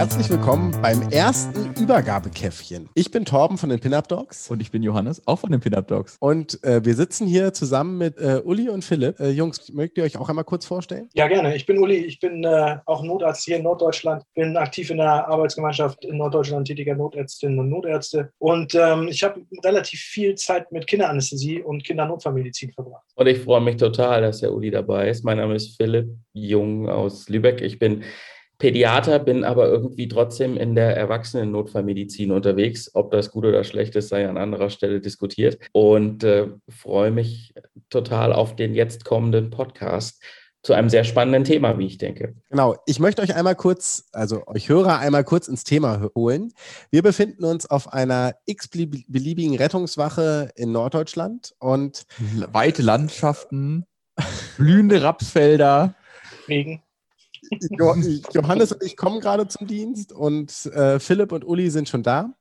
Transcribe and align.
Herzlich 0.00 0.30
willkommen 0.30 0.74
beim 0.80 1.02
ersten 1.10 1.74
Übergabekäffchen. 1.78 2.88
Ich 2.94 3.10
bin 3.10 3.26
Torben 3.26 3.58
von 3.58 3.68
den 3.68 3.80
Pinup 3.80 4.08
Dogs. 4.08 4.50
Und 4.50 4.62
ich 4.62 4.70
bin 4.70 4.82
Johannes, 4.82 5.20
auch 5.26 5.40
von 5.40 5.50
den 5.50 5.60
Pinup 5.60 5.88
Dogs. 5.88 6.16
Und 6.20 6.64
äh, 6.64 6.82
wir 6.82 6.94
sitzen 6.94 7.26
hier 7.26 7.52
zusammen 7.52 7.98
mit 7.98 8.16
äh, 8.16 8.40
Uli 8.42 8.70
und 8.70 8.82
Philipp. 8.82 9.20
Äh, 9.20 9.28
Jungs, 9.28 9.70
mögt 9.74 9.98
ihr 9.98 10.04
euch 10.04 10.16
auch 10.16 10.30
einmal 10.30 10.46
kurz 10.46 10.64
vorstellen? 10.64 11.10
Ja, 11.12 11.28
gerne. 11.28 11.54
Ich 11.54 11.66
bin 11.66 11.76
Uli, 11.76 11.96
ich 11.96 12.18
bin 12.18 12.44
äh, 12.44 12.78
auch 12.86 13.02
Notarzt 13.02 13.44
hier 13.44 13.58
in 13.58 13.64
Norddeutschland, 13.64 14.22
bin 14.34 14.56
aktiv 14.56 14.88
in 14.88 14.96
der 14.96 15.28
Arbeitsgemeinschaft 15.28 16.02
in 16.06 16.16
Norddeutschland 16.16 16.66
tätiger 16.66 16.94
Notärztinnen 16.94 17.58
und 17.58 17.68
Notärzte. 17.68 18.32
Und 18.38 18.74
ähm, 18.74 19.06
ich 19.06 19.22
habe 19.22 19.42
relativ 19.62 20.00
viel 20.00 20.34
Zeit 20.34 20.72
mit 20.72 20.86
Kinderanästhesie 20.86 21.60
und 21.60 21.84
Kindernotfallmedizin 21.84 22.72
verbracht. 22.72 23.04
Und 23.16 23.26
ich 23.26 23.40
freue 23.40 23.60
mich 23.60 23.76
total, 23.76 24.22
dass 24.22 24.40
der 24.40 24.54
Uli 24.54 24.70
dabei 24.70 25.10
ist. 25.10 25.26
Mein 25.26 25.36
Name 25.36 25.56
ist 25.56 25.76
Philipp 25.76 26.08
Jung 26.32 26.88
aus 26.88 27.28
Lübeck. 27.28 27.60
Ich 27.60 27.78
bin 27.78 28.02
Pädiater, 28.60 29.18
bin 29.18 29.42
aber 29.42 29.68
irgendwie 29.68 30.06
trotzdem 30.06 30.56
in 30.56 30.76
der 30.76 30.96
Erwachsenen-Notfallmedizin 30.96 32.30
unterwegs. 32.30 32.94
Ob 32.94 33.10
das 33.10 33.32
gut 33.32 33.44
oder 33.44 33.64
schlecht 33.64 33.96
ist, 33.96 34.10
sei 34.10 34.28
an 34.28 34.36
anderer 34.36 34.70
Stelle 34.70 35.00
diskutiert. 35.00 35.58
Und 35.72 36.22
äh, 36.22 36.46
freue 36.68 37.10
mich 37.10 37.54
total 37.88 38.32
auf 38.32 38.54
den 38.54 38.74
jetzt 38.74 39.04
kommenden 39.04 39.50
Podcast 39.50 40.22
zu 40.62 40.74
einem 40.74 40.90
sehr 40.90 41.04
spannenden 41.04 41.44
Thema, 41.44 41.78
wie 41.78 41.86
ich 41.86 41.96
denke. 41.96 42.34
Genau, 42.50 42.76
ich 42.84 43.00
möchte 43.00 43.22
euch 43.22 43.34
einmal 43.34 43.56
kurz, 43.56 44.04
also 44.12 44.46
euch 44.46 44.68
Hörer 44.68 44.98
einmal 44.98 45.24
kurz 45.24 45.48
ins 45.48 45.64
Thema 45.64 46.10
holen. 46.14 46.52
Wir 46.90 47.02
befinden 47.02 47.44
uns 47.44 47.64
auf 47.68 47.92
einer 47.92 48.34
x-beliebigen 48.44 49.56
Rettungswache 49.56 50.50
in 50.54 50.70
Norddeutschland 50.70 51.54
und 51.58 52.04
weite 52.52 52.82
Landschaften, 52.82 53.86
blühende 54.58 55.02
Rapsfelder. 55.02 55.94
Regen. 56.46 56.82
Johannes 58.32 58.72
und 58.72 58.82
ich 58.82 58.96
kommen 58.96 59.20
gerade 59.20 59.48
zum 59.48 59.66
Dienst 59.66 60.12
und 60.12 60.66
äh, 60.66 60.98
Philipp 61.00 61.32
und 61.32 61.44
Uli 61.44 61.70
sind 61.70 61.88
schon 61.88 62.02
da. 62.02 62.34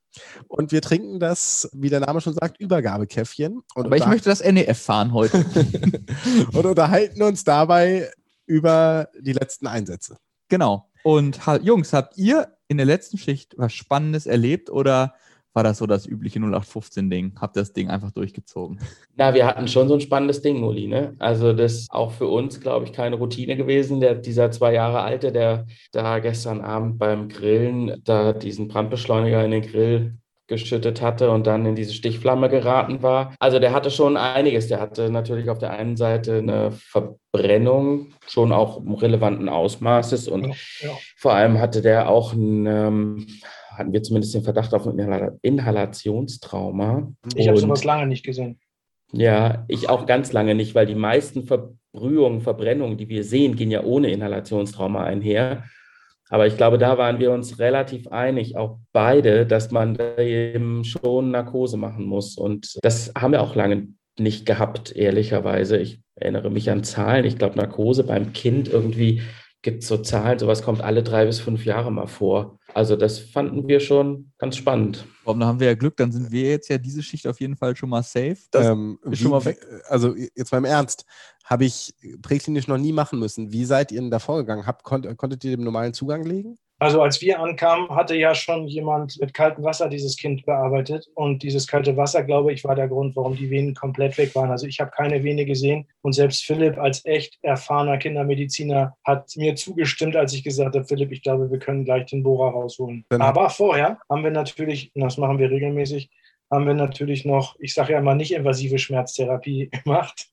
Und 0.47 0.71
wir 0.71 0.81
trinken 0.81 1.19
das, 1.19 1.69
wie 1.73 1.89
der 1.89 1.99
Name 1.99 2.19
schon 2.19 2.33
sagt, 2.33 2.59
Übergabekäffchen. 2.59 3.61
Aber 3.75 3.95
ich 3.95 4.07
möchte 4.07 4.29
das 4.29 4.43
NEF 4.43 4.79
fahren 4.79 5.13
heute. 5.13 5.45
und 6.53 6.65
unterhalten 6.65 7.21
uns 7.21 7.43
dabei 7.43 8.11
über 8.45 9.09
die 9.19 9.33
letzten 9.33 9.67
Einsätze. 9.67 10.17
Genau. 10.47 10.89
Und 11.03 11.39
Jungs, 11.61 11.93
habt 11.93 12.17
ihr 12.17 12.57
in 12.67 12.77
der 12.77 12.85
letzten 12.85 13.17
Schicht 13.17 13.55
was 13.57 13.73
Spannendes 13.73 14.25
erlebt 14.25 14.69
oder 14.69 15.13
war 15.53 15.63
das 15.63 15.79
so 15.79 15.87
das 15.87 16.05
übliche 16.05 16.39
0815-Ding? 16.39 17.33
Habt 17.39 17.55
das 17.55 17.73
Ding 17.73 17.89
einfach 17.89 18.11
durchgezogen? 18.11 18.79
Na, 19.15 19.33
wir 19.33 19.45
hatten 19.47 19.67
schon 19.67 19.87
so 19.87 19.95
ein 19.95 20.01
spannendes 20.01 20.41
Ding, 20.41 20.63
Uli. 20.63 20.87
Ne? 20.87 21.15
Also 21.19 21.53
das 21.53 21.73
ist 21.73 21.91
auch 21.91 22.11
für 22.11 22.27
uns, 22.27 22.59
glaube 22.59 22.85
ich, 22.85 22.93
keine 22.93 23.15
Routine 23.15 23.57
gewesen. 23.57 23.99
Der, 23.99 24.15
dieser 24.15 24.51
zwei 24.51 24.73
Jahre 24.73 25.01
alte, 25.01 25.31
der 25.31 25.65
da 25.91 26.19
gestern 26.19 26.61
Abend 26.61 26.99
beim 26.99 27.29
Grillen 27.29 28.01
da 28.03 28.33
diesen 28.33 28.67
Brandbeschleuniger 28.67 29.43
in 29.43 29.51
den 29.51 29.63
Grill 29.63 30.18
geschüttet 30.49 31.01
hatte 31.01 31.31
und 31.31 31.47
dann 31.47 31.65
in 31.65 31.75
diese 31.75 31.93
Stichflamme 31.93 32.49
geraten 32.49 33.01
war. 33.01 33.33
Also 33.39 33.59
der 33.59 33.71
hatte 33.71 33.91
schon 33.91 34.17
einiges. 34.17 34.67
Der 34.67 34.81
hatte 34.81 35.09
natürlich 35.09 35.49
auf 35.49 35.59
der 35.59 35.71
einen 35.71 35.95
Seite 35.95 36.39
eine 36.39 36.71
Verbrennung, 36.71 38.07
schon 38.27 38.51
auch 38.51 38.81
relevanten 39.01 39.47
Ausmaßes 39.47 40.27
und 40.27 40.47
ja, 40.47 40.53
ja. 40.81 40.89
vor 41.15 41.33
allem 41.33 41.59
hatte 41.59 41.81
der 41.81 42.09
auch 42.09 42.33
ein 42.33 42.65
ähm, 42.65 43.27
hatten 43.79 43.93
wir 43.93 44.03
zumindest 44.03 44.35
den 44.35 44.43
Verdacht 44.43 44.73
auf 44.73 44.85
ein 44.85 45.39
Inhalationstrauma. 45.41 47.13
Ich 47.35 47.47
habe 47.47 47.57
sowas 47.57 47.85
lange 47.85 48.07
nicht 48.07 48.25
gesehen. 48.25 48.59
Ja, 49.11 49.63
ich 49.67 49.89
auch 49.89 50.05
ganz 50.05 50.33
lange 50.33 50.53
nicht, 50.53 50.75
weil 50.75 50.85
die 50.85 50.95
meisten 50.95 51.43
Verbrühungen, 51.43 52.41
Verbrennungen, 52.41 52.97
die 52.97 53.09
wir 53.09 53.23
sehen, 53.23 53.55
gehen 53.55 53.71
ja 53.71 53.83
ohne 53.83 54.11
Inhalationstrauma 54.11 55.03
einher. 55.03 55.63
Aber 56.29 56.45
ich 56.45 56.57
glaube, 56.57 56.77
da 56.77 56.97
waren 56.97 57.19
wir 57.19 57.31
uns 57.31 57.59
relativ 57.59 58.07
einig, 58.07 58.55
auch 58.55 58.77
beide, 58.93 59.47
dass 59.47 59.71
man 59.71 59.97
eben 60.17 60.83
schon 60.83 61.31
Narkose 61.31 61.75
machen 61.75 62.05
muss. 62.05 62.37
Und 62.37 62.77
das 62.83 63.11
haben 63.17 63.31
wir 63.31 63.41
auch 63.41 63.55
lange 63.55 63.87
nicht 64.19 64.45
gehabt, 64.45 64.95
ehrlicherweise. 64.95 65.77
Ich 65.77 66.01
erinnere 66.15 66.51
mich 66.51 66.69
an 66.69 66.83
Zahlen. 66.83 67.25
Ich 67.25 67.37
glaube, 67.37 67.57
Narkose 67.57 68.03
beim 68.03 68.33
Kind 68.33 68.67
irgendwie 68.67 69.21
gibt 69.61 69.83
es 69.83 69.89
so 69.89 69.97
Zahlen, 69.97 70.39
sowas 70.39 70.63
kommt 70.63 70.81
alle 70.81 71.03
drei 71.03 71.25
bis 71.25 71.39
fünf 71.39 71.65
Jahre 71.65 71.91
mal 71.91 72.07
vor. 72.07 72.59
Also 72.73 72.95
das 72.95 73.19
fanden 73.19 73.67
wir 73.67 73.79
schon 73.79 74.31
ganz 74.37 74.55
spannend. 74.55 75.05
Warum, 75.23 75.39
da 75.39 75.47
haben 75.47 75.59
wir 75.59 75.67
ja 75.67 75.75
Glück, 75.75 75.97
dann 75.97 76.11
sind 76.11 76.31
wir 76.31 76.49
jetzt 76.49 76.69
ja 76.69 76.77
diese 76.77 77.03
Schicht 77.03 77.27
auf 77.27 77.39
jeden 77.39 77.57
Fall 77.57 77.75
schon 77.75 77.89
mal 77.89 78.03
safe. 78.03 78.37
Das 78.51 78.67
ähm, 78.67 78.99
ist 79.09 79.19
schon 79.19 79.31
mal 79.31 79.43
weg. 79.43 79.59
Also 79.87 80.15
jetzt 80.15 80.51
beim 80.51 80.65
Ernst, 80.65 81.05
habe 81.43 81.65
ich 81.65 81.95
präklinisch 82.21 82.67
noch 82.67 82.77
nie 82.77 82.93
machen 82.93 83.19
müssen. 83.19 83.51
Wie 83.51 83.65
seid 83.65 83.91
ihr 83.91 83.99
denn 83.99 84.11
da 84.11 84.19
vorgegangen? 84.19 84.67
Habt, 84.67 84.83
konnt, 84.83 85.17
konntet 85.17 85.43
ihr 85.43 85.57
dem 85.57 85.63
normalen 85.63 85.93
Zugang 85.93 86.23
legen? 86.23 86.57
Also 86.79 87.01
als 87.01 87.21
wir 87.21 87.39
ankamen, 87.39 87.89
hatte 87.89 88.15
ja 88.15 88.33
schon 88.33 88.67
jemand 88.67 89.19
mit 89.19 89.33
kaltem 89.33 89.65
Wasser 89.65 89.89
dieses 89.89 90.15
Kind 90.15 90.45
bearbeitet. 90.45 91.07
Und 91.13 91.43
dieses 91.43 91.67
kalte 91.67 91.97
Wasser, 91.97 92.23
glaube 92.23 92.53
ich, 92.53 92.63
war 92.63 92.75
der 92.75 92.87
Grund, 92.87 93.15
warum 93.17 93.35
die 93.35 93.49
Venen 93.49 93.75
komplett 93.75 94.17
weg 94.17 94.33
waren. 94.33 94.49
Also 94.49 94.65
ich 94.65 94.79
habe 94.79 94.91
keine 94.91 95.23
Vene 95.23 95.45
gesehen. 95.45 95.87
Und 96.01 96.13
selbst 96.13 96.45
Philipp 96.45 96.77
als 96.77 97.05
echt 97.05 97.37
erfahrener 97.41 97.97
Kindermediziner 97.97 98.95
hat 99.03 99.29
mir 99.35 99.55
zugestimmt, 99.55 100.15
als 100.15 100.33
ich 100.33 100.43
gesagt 100.43 100.75
habe, 100.75 100.85
Philipp, 100.85 101.11
ich 101.11 101.21
glaube, 101.21 101.51
wir 101.51 101.59
können 101.59 101.83
gleich 101.83 102.05
den 102.05 102.23
Bohrer 102.23 102.51
rausholen. 102.51 103.05
Genau. 103.09 103.25
Aber 103.25 103.49
vorher 103.49 103.99
haben 104.09 104.23
wir 104.23 104.31
natürlich, 104.31 104.91
und 104.95 105.01
das 105.03 105.17
machen 105.17 105.37
wir 105.37 105.51
regelmäßig, 105.51 106.09
haben 106.49 106.65
wir 106.65 106.73
natürlich 106.73 107.25
noch, 107.25 107.55
ich 107.59 107.73
sage 107.73 107.93
ja 107.93 108.01
mal, 108.01 108.15
nicht 108.15 108.33
invasive 108.33 108.79
Schmerztherapie 108.79 109.69
gemacht 109.83 110.29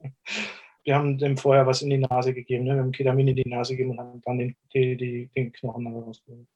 wir 0.86 0.94
haben 0.94 1.18
dem 1.18 1.36
vorher 1.36 1.66
was 1.66 1.82
in 1.82 1.90
die 1.90 1.98
Nase 1.98 2.32
gegeben, 2.32 2.64
ne? 2.64 2.74
wir 2.74 2.80
haben 2.80 2.92
Ketamin 2.92 3.28
in 3.28 3.36
die 3.36 3.48
Nase 3.48 3.72
gegeben 3.72 3.90
und 3.90 3.98
haben 3.98 4.22
dann 4.24 4.38
den, 4.38 4.56
die, 4.72 4.96
die, 4.96 5.30
den 5.34 5.52
Knochen 5.52 5.86
rausgeholt. 5.86 6.46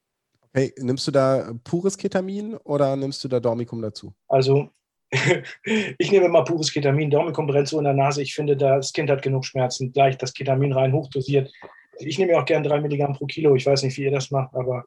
Okay, 0.53 0.73
nimmst 0.79 1.07
du 1.07 1.11
da 1.11 1.53
pures 1.65 1.99
Ketamin 1.99 2.57
oder 2.57 2.97
nimmst 2.97 3.23
du 3.25 3.29
da 3.29 3.41
Dormicum 3.41 3.83
dazu? 3.83 4.15
Also, 4.29 4.71
ich 5.99 6.13
nehme 6.13 6.29
mal 6.29 6.45
pures 6.45 6.73
Ketamin. 6.73 7.11
Dormicum 7.11 7.47
brennt 7.49 7.69
so 7.69 7.79
in 7.79 7.85
der 7.85 7.93
Nase. 7.93 8.23
Ich 8.23 8.35
finde, 8.35 8.57
das 8.57 8.93
Kind 8.93 9.11
hat 9.11 9.23
genug 9.23 9.45
Schmerzen. 9.45 9.93
Gleich 9.93 10.17
das 10.17 10.33
Ketamin 10.33 10.73
rein, 10.73 10.93
hochdosiert. 10.93 11.53
Ich 11.99 12.19
nehme 12.19 12.33
ja 12.33 12.41
auch 12.41 12.47
gern 12.47 12.63
drei 12.63 12.81
Milligramm 12.81 13.15
pro 13.15 13.27
Kilo. 13.27 13.57
Ich 13.57 13.67
weiß 13.67 13.83
nicht, 13.83 13.97
wie 13.97 14.05
ihr 14.05 14.11
das 14.13 14.31
macht, 14.31 14.55
aber 14.55 14.85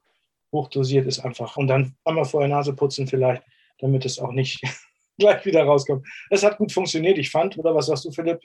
hochdosiert 0.54 1.06
ist 1.06 1.20
einfach. 1.20 1.58
Und 1.58 1.68
dann 1.68 1.96
einmal 2.06 2.26
vorher 2.26 2.50
Nase 2.50 2.74
putzen 2.74 3.08
vielleicht, 3.08 3.44
damit 3.80 4.06
es 4.06 4.20
auch 4.20 4.32
nicht 4.32 4.62
gleich 5.18 5.46
wieder 5.46 5.64
rauskommt. 5.64 6.08
Das 6.30 6.44
hat 6.44 6.58
gut 6.58 6.72
funktioniert, 6.72 7.18
ich 7.18 7.30
fand. 7.30 7.58
Oder 7.58 7.76
was 7.76 7.88
sagst 7.88 8.06
du, 8.06 8.12
Philipp? 8.12 8.40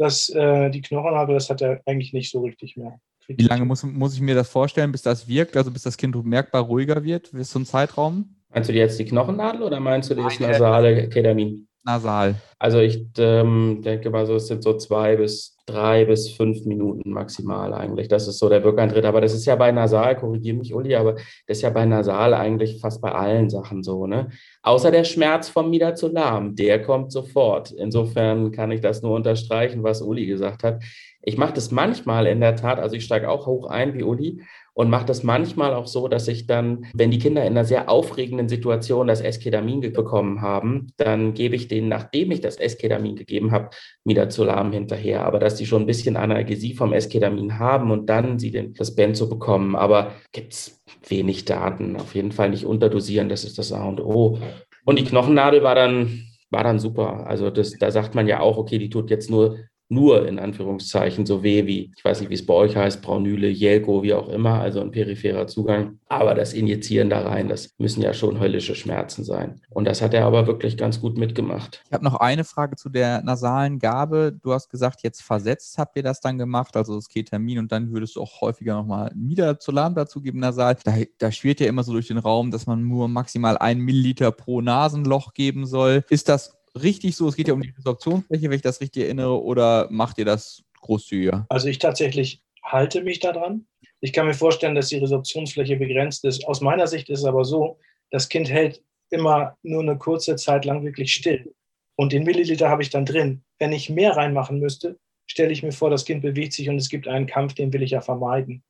Dass 0.00 0.30
äh, 0.30 0.70
die 0.70 0.80
Knochenhaare, 0.80 1.34
das 1.34 1.50
hat 1.50 1.60
er 1.60 1.82
eigentlich 1.84 2.14
nicht 2.14 2.30
so 2.30 2.40
richtig 2.40 2.76
mehr. 2.76 2.98
Wie 3.28 3.44
lange 3.44 3.64
muss, 3.64 3.84
muss 3.84 4.14
ich 4.14 4.20
mir 4.20 4.34
das 4.34 4.48
vorstellen, 4.48 4.90
bis 4.90 5.02
das 5.02 5.28
wirkt, 5.28 5.56
also 5.56 5.70
bis 5.70 5.82
das 5.82 5.96
Kind 5.96 6.16
merkbar 6.24 6.62
ruhiger 6.62 7.04
wird? 7.04 7.28
Ist 7.28 7.50
so 7.52 7.58
ein 7.58 7.66
Zeitraum? 7.66 8.34
Meinst 8.48 8.70
du 8.70 8.72
jetzt 8.72 8.98
die 8.98 9.04
Knochennadel 9.04 9.62
oder 9.62 9.78
meinst 9.78 10.10
du 10.10 10.14
das 10.14 10.40
nasale 10.40 11.08
Ketamin? 11.08 11.68
Nasal. 11.90 12.36
Also 12.58 12.78
ich 12.78 13.06
ähm, 13.18 13.80
denke 13.82 14.10
mal 14.10 14.26
so, 14.26 14.34
es 14.34 14.46
sind 14.46 14.62
so 14.62 14.76
zwei 14.76 15.16
bis 15.16 15.56
drei 15.66 16.04
bis 16.04 16.30
fünf 16.30 16.64
Minuten 16.66 17.10
maximal 17.10 17.72
eigentlich. 17.72 18.08
Das 18.08 18.28
ist 18.28 18.38
so 18.38 18.48
der 18.48 18.64
Wirkeintritt. 18.64 19.04
Aber 19.04 19.20
das 19.20 19.34
ist 19.34 19.46
ja 19.46 19.56
bei 19.56 19.72
Nasal, 19.72 20.16
korrigiere 20.16 20.56
mich, 20.56 20.74
Uli, 20.74 20.94
aber 20.94 21.14
das 21.14 21.58
ist 21.58 21.62
ja 21.62 21.70
bei 21.70 21.86
Nasal 21.86 22.34
eigentlich 22.34 22.80
fast 22.80 23.00
bei 23.00 23.12
allen 23.12 23.48
Sachen 23.50 23.82
so, 23.82 24.06
ne? 24.06 24.30
Außer 24.62 24.90
der 24.90 25.04
Schmerz 25.04 25.48
vom 25.48 25.70
Midazolam, 25.70 26.54
der 26.54 26.82
kommt 26.82 27.12
sofort. 27.12 27.70
Insofern 27.70 28.50
kann 28.52 28.72
ich 28.72 28.80
das 28.80 29.02
nur 29.02 29.14
unterstreichen, 29.14 29.82
was 29.82 30.02
Uli 30.02 30.26
gesagt 30.26 30.64
hat. 30.64 30.82
Ich 31.22 31.36
mache 31.36 31.52
das 31.52 31.70
manchmal 31.70 32.26
in 32.26 32.40
der 32.40 32.56
Tat, 32.56 32.78
also 32.78 32.96
ich 32.96 33.04
steige 33.04 33.28
auch 33.28 33.46
hoch 33.46 33.68
ein 33.68 33.94
wie 33.94 34.02
Uli 34.02 34.42
und 34.80 34.88
mache 34.88 35.04
das 35.04 35.22
manchmal 35.22 35.74
auch 35.74 35.86
so, 35.86 36.08
dass 36.08 36.26
ich 36.26 36.46
dann, 36.46 36.86
wenn 36.94 37.10
die 37.10 37.18
Kinder 37.18 37.42
in 37.42 37.48
einer 37.48 37.66
sehr 37.66 37.90
aufregenden 37.90 38.48
Situation 38.48 39.08
das 39.08 39.20
Esketamin 39.20 39.82
bekommen 39.82 40.40
haben, 40.40 40.86
dann 40.96 41.34
gebe 41.34 41.54
ich 41.54 41.68
denen, 41.68 41.90
nachdem 41.90 42.30
ich 42.30 42.40
das 42.40 42.56
Esketamin 42.56 43.14
gegeben 43.14 43.52
habe, 43.52 43.68
Midazolam 44.04 44.72
hinterher. 44.72 45.26
Aber 45.26 45.38
dass 45.38 45.56
die 45.56 45.66
schon 45.66 45.82
ein 45.82 45.86
bisschen 45.86 46.16
Analgesie 46.16 46.72
vom 46.72 46.94
Esketamin 46.94 47.58
haben 47.58 47.90
und 47.90 48.06
dann 48.06 48.38
sie 48.38 48.52
den, 48.52 48.72
das 48.72 48.94
Benzo 48.94 49.28
bekommen. 49.28 49.76
Aber 49.76 50.12
gibt 50.32 50.54
es 50.54 50.82
wenig 51.06 51.44
Daten. 51.44 51.96
Auf 51.96 52.14
jeden 52.14 52.32
Fall 52.32 52.48
nicht 52.48 52.64
unterdosieren, 52.64 53.28
das 53.28 53.44
ist 53.44 53.58
das 53.58 53.74
A 53.74 53.84
und 53.84 54.00
O. 54.00 54.38
Und 54.86 54.98
die 54.98 55.04
Knochennadel 55.04 55.62
war 55.62 55.74
dann 55.74 56.24
war 56.48 56.64
dann 56.64 56.78
super. 56.78 57.26
Also 57.26 57.50
das, 57.50 57.72
da 57.78 57.90
sagt 57.90 58.14
man 58.14 58.26
ja 58.26 58.40
auch, 58.40 58.56
okay, 58.56 58.78
die 58.78 58.88
tut 58.88 59.10
jetzt 59.10 59.30
nur 59.30 59.58
nur 59.90 60.26
in 60.26 60.38
Anführungszeichen 60.38 61.26
so 61.26 61.42
weh 61.42 61.66
wie, 61.66 61.92
ich 61.96 62.04
weiß 62.04 62.20
nicht, 62.20 62.30
wie 62.30 62.34
es 62.34 62.46
bei 62.46 62.54
euch 62.54 62.76
heißt, 62.76 63.02
Braunüle, 63.02 63.48
Jelko, 63.48 64.02
wie 64.02 64.14
auch 64.14 64.28
immer, 64.28 64.60
also 64.60 64.80
ein 64.80 64.92
peripherer 64.92 65.48
Zugang. 65.48 65.98
Aber 66.08 66.34
das 66.34 66.52
Injizieren 66.52 67.10
da 67.10 67.20
rein, 67.20 67.48
das 67.48 67.74
müssen 67.78 68.00
ja 68.00 68.14
schon 68.14 68.38
höllische 68.38 68.76
Schmerzen 68.76 69.24
sein. 69.24 69.60
Und 69.68 69.86
das 69.86 70.00
hat 70.00 70.14
er 70.14 70.24
aber 70.24 70.46
wirklich 70.46 70.76
ganz 70.76 71.00
gut 71.00 71.18
mitgemacht. 71.18 71.82
Ich 71.86 71.92
habe 71.92 72.04
noch 72.04 72.14
eine 72.14 72.44
Frage 72.44 72.76
zu 72.76 72.88
der 72.88 73.22
nasalen 73.22 73.80
Gabe. 73.80 74.32
Du 74.40 74.52
hast 74.52 74.70
gesagt, 74.70 75.02
jetzt 75.02 75.22
versetzt 75.22 75.76
habt 75.76 75.96
ihr 75.96 76.04
das 76.04 76.20
dann 76.20 76.38
gemacht, 76.38 76.76
also 76.76 76.94
das 76.94 77.08
Ketamin, 77.08 77.58
und 77.58 77.72
dann 77.72 77.92
würdest 77.92 78.14
du 78.14 78.22
auch 78.22 78.40
häufiger 78.40 78.76
nochmal 78.76 79.12
Midazolam 79.16 79.94
dazugeben, 79.94 80.40
nasal. 80.40 80.76
Da, 80.84 80.94
da 81.18 81.32
schwirrt 81.32 81.58
ja 81.58 81.66
immer 81.66 81.82
so 81.82 81.92
durch 81.92 82.06
den 82.06 82.18
Raum, 82.18 82.52
dass 82.52 82.66
man 82.66 82.86
nur 82.86 83.08
maximal 83.08 83.58
ein 83.58 83.80
Milliliter 83.80 84.30
pro 84.30 84.60
Nasenloch 84.60 85.34
geben 85.34 85.66
soll. 85.66 86.04
Ist 86.08 86.28
das 86.28 86.59
richtig 86.80 87.16
so? 87.16 87.28
Es 87.28 87.36
geht 87.36 87.48
ja 87.48 87.54
um 87.54 87.62
die 87.62 87.70
Resorptionsfläche, 87.76 88.44
wenn 88.44 88.56
ich 88.56 88.62
das 88.62 88.80
richtig 88.80 89.04
erinnere, 89.04 89.42
oder 89.42 89.88
macht 89.90 90.18
ihr 90.18 90.24
das 90.24 90.62
großzügiger? 90.80 91.46
Also 91.48 91.68
ich 91.68 91.78
tatsächlich 91.78 92.42
halte 92.62 93.02
mich 93.02 93.20
daran. 93.20 93.66
Ich 94.00 94.12
kann 94.12 94.26
mir 94.26 94.34
vorstellen, 94.34 94.74
dass 94.74 94.88
die 94.88 94.98
Resorptionsfläche 94.98 95.76
begrenzt 95.76 96.24
ist. 96.24 96.46
Aus 96.46 96.60
meiner 96.60 96.86
Sicht 96.86 97.10
ist 97.10 97.20
es 97.20 97.24
aber 97.24 97.44
so, 97.44 97.78
das 98.10 98.28
Kind 98.28 98.50
hält 98.50 98.82
immer 99.10 99.56
nur 99.62 99.82
eine 99.82 99.98
kurze 99.98 100.36
Zeit 100.36 100.64
lang 100.64 100.84
wirklich 100.84 101.12
still. 101.12 101.54
Und 101.96 102.12
den 102.12 102.24
Milliliter 102.24 102.70
habe 102.70 102.82
ich 102.82 102.90
dann 102.90 103.04
drin. 103.04 103.42
Wenn 103.58 103.72
ich 103.72 103.90
mehr 103.90 104.16
reinmachen 104.16 104.58
müsste, 104.58 104.98
stelle 105.26 105.52
ich 105.52 105.62
mir 105.62 105.72
vor, 105.72 105.90
das 105.90 106.04
Kind 106.04 106.22
bewegt 106.22 106.54
sich 106.54 106.68
und 106.68 106.76
es 106.76 106.88
gibt 106.88 107.06
einen 107.06 107.26
Kampf, 107.26 107.54
den 107.54 107.72
will 107.72 107.82
ich 107.82 107.90
ja 107.90 108.00
vermeiden. 108.00 108.62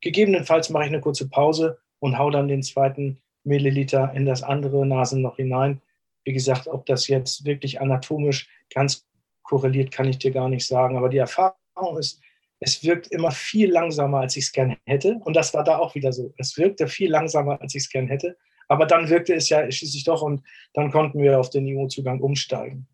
Gegebenenfalls 0.00 0.70
mache 0.70 0.84
ich 0.84 0.90
eine 0.90 1.00
kurze 1.00 1.28
Pause 1.28 1.78
und 1.98 2.18
haue 2.18 2.30
dann 2.30 2.48
den 2.48 2.62
zweiten 2.62 3.18
Milliliter 3.44 4.12
in 4.14 4.26
das 4.26 4.42
andere 4.42 4.86
Nasenloch 4.86 5.36
hinein. 5.36 5.80
Wie 6.26 6.32
gesagt, 6.32 6.66
ob 6.66 6.84
das 6.86 7.06
jetzt 7.06 7.44
wirklich 7.44 7.80
anatomisch 7.80 8.48
ganz 8.74 9.06
korreliert, 9.44 9.92
kann 9.92 10.08
ich 10.08 10.18
dir 10.18 10.32
gar 10.32 10.48
nicht 10.48 10.66
sagen. 10.66 10.96
Aber 10.96 11.08
die 11.08 11.18
Erfahrung 11.18 11.96
ist, 11.98 12.20
es 12.58 12.82
wirkt 12.82 13.06
immer 13.12 13.30
viel 13.30 13.70
langsamer, 13.70 14.20
als 14.20 14.36
ich 14.36 14.46
es 14.46 14.52
gerne 14.52 14.76
hätte. 14.86 15.20
Und 15.24 15.36
das 15.36 15.54
war 15.54 15.62
da 15.62 15.78
auch 15.78 15.94
wieder 15.94 16.12
so. 16.12 16.34
Es 16.36 16.56
wirkte 16.58 16.88
viel 16.88 17.10
langsamer, 17.10 17.60
als 17.60 17.74
ich 17.74 17.84
es 17.84 17.88
gerne 17.88 18.08
hätte. 18.08 18.36
Aber 18.68 18.86
dann 18.86 19.08
wirkte 19.08 19.34
es 19.34 19.48
ja 19.48 19.70
schließlich 19.70 20.02
doch 20.02 20.22
und 20.22 20.42
dann 20.74 20.90
konnten 20.90 21.20
wir 21.20 21.38
auf 21.38 21.50
den 21.50 21.66
IO-Zugang 21.66 22.20
umsteigen. 22.20 22.88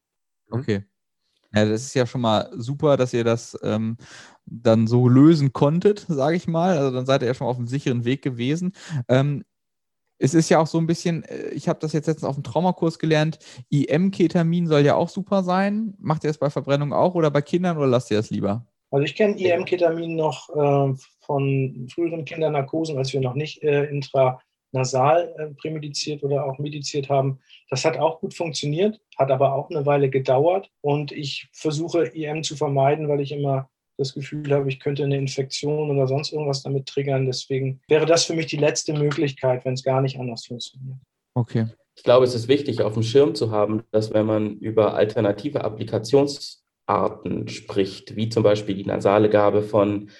Okay. 0.50 0.84
Ja, 1.54 1.64
das 1.64 1.84
ist 1.84 1.94
ja 1.94 2.06
schon 2.06 2.20
mal 2.20 2.50
super, 2.54 2.96
dass 2.96 3.14
ihr 3.14 3.24
das 3.24 3.58
ähm, 3.62 3.96
dann 4.44 4.86
so 4.86 5.08
lösen 5.08 5.54
konntet, 5.54 6.04
sage 6.08 6.36
ich 6.36 6.46
mal. 6.46 6.76
Also 6.76 6.90
dann 6.90 7.06
seid 7.06 7.22
ihr 7.22 7.28
ja 7.28 7.34
schon 7.34 7.46
auf 7.46 7.56
einem 7.56 7.66
sicheren 7.66 8.04
Weg 8.04 8.20
gewesen. 8.20 8.72
Ähm, 9.08 9.44
es 10.22 10.34
ist 10.34 10.48
ja 10.48 10.60
auch 10.60 10.66
so 10.68 10.78
ein 10.78 10.86
bisschen, 10.86 11.24
äh, 11.24 11.48
ich 11.50 11.68
habe 11.68 11.80
das 11.80 11.92
jetzt 11.92 12.06
letztens 12.06 12.28
auf 12.28 12.36
dem 12.36 12.44
Traumakurs 12.44 12.98
gelernt, 12.98 13.38
IM-Ketamin 13.70 14.68
soll 14.68 14.84
ja 14.84 14.94
auch 14.94 15.08
super 15.08 15.42
sein. 15.42 15.94
Macht 15.98 16.24
ihr 16.24 16.30
das 16.30 16.38
bei 16.38 16.48
Verbrennung 16.48 16.92
auch 16.92 17.14
oder 17.14 17.30
bei 17.30 17.42
Kindern 17.42 17.76
oder 17.76 17.88
lasst 17.88 18.10
ihr 18.10 18.16
das 18.16 18.30
lieber? 18.30 18.64
Also 18.92 19.04
ich 19.04 19.16
kenne 19.16 19.38
IM-Ketamin 19.38 20.14
noch 20.14 20.48
äh, 20.50 20.94
von 21.20 21.88
früheren 21.92 22.24
Kindernarkosen, 22.24 22.98
als 22.98 23.12
wir 23.12 23.20
noch 23.20 23.34
nicht 23.34 23.62
äh, 23.64 23.84
intranasal 23.84 25.34
äh, 25.38 25.54
prämediziert 25.54 26.22
oder 26.22 26.44
auch 26.44 26.58
mediziert 26.58 27.08
haben. 27.08 27.40
Das 27.68 27.84
hat 27.84 27.98
auch 27.98 28.20
gut 28.20 28.34
funktioniert, 28.34 29.00
hat 29.18 29.30
aber 29.30 29.54
auch 29.54 29.70
eine 29.70 29.86
Weile 29.86 30.08
gedauert 30.08 30.70
und 30.82 31.10
ich 31.10 31.48
versuche 31.52 32.04
IM 32.04 32.44
zu 32.44 32.54
vermeiden, 32.54 33.08
weil 33.08 33.20
ich 33.20 33.32
immer 33.32 33.70
das 34.02 34.14
Gefühl 34.14 34.52
habe, 34.52 34.68
ich 34.68 34.80
könnte 34.80 35.04
eine 35.04 35.16
Infektion 35.16 35.90
oder 35.90 36.06
sonst 36.06 36.32
irgendwas 36.32 36.62
damit 36.62 36.86
triggern. 36.86 37.26
Deswegen 37.26 37.80
wäre 37.88 38.06
das 38.06 38.24
für 38.24 38.34
mich 38.34 38.46
die 38.46 38.56
letzte 38.56 38.92
Möglichkeit, 38.92 39.64
wenn 39.64 39.74
es 39.74 39.82
gar 39.82 40.00
nicht 40.00 40.18
anders 40.18 40.46
funktioniert. 40.46 40.98
Okay. 41.34 41.66
Ich 41.94 42.02
glaube, 42.02 42.24
es 42.24 42.34
ist 42.34 42.48
wichtig, 42.48 42.82
auf 42.82 42.94
dem 42.94 43.02
Schirm 43.02 43.34
zu 43.34 43.50
haben, 43.50 43.82
dass 43.90 44.12
wenn 44.12 44.26
man 44.26 44.56
über 44.58 44.94
alternative 44.94 45.62
Applikationsarten 45.62 47.48
spricht, 47.48 48.16
wie 48.16 48.28
zum 48.28 48.42
Beispiel 48.42 48.74
die 48.74 48.86
nasale 48.86 49.28
Gabe 49.28 49.62
von 49.62 50.10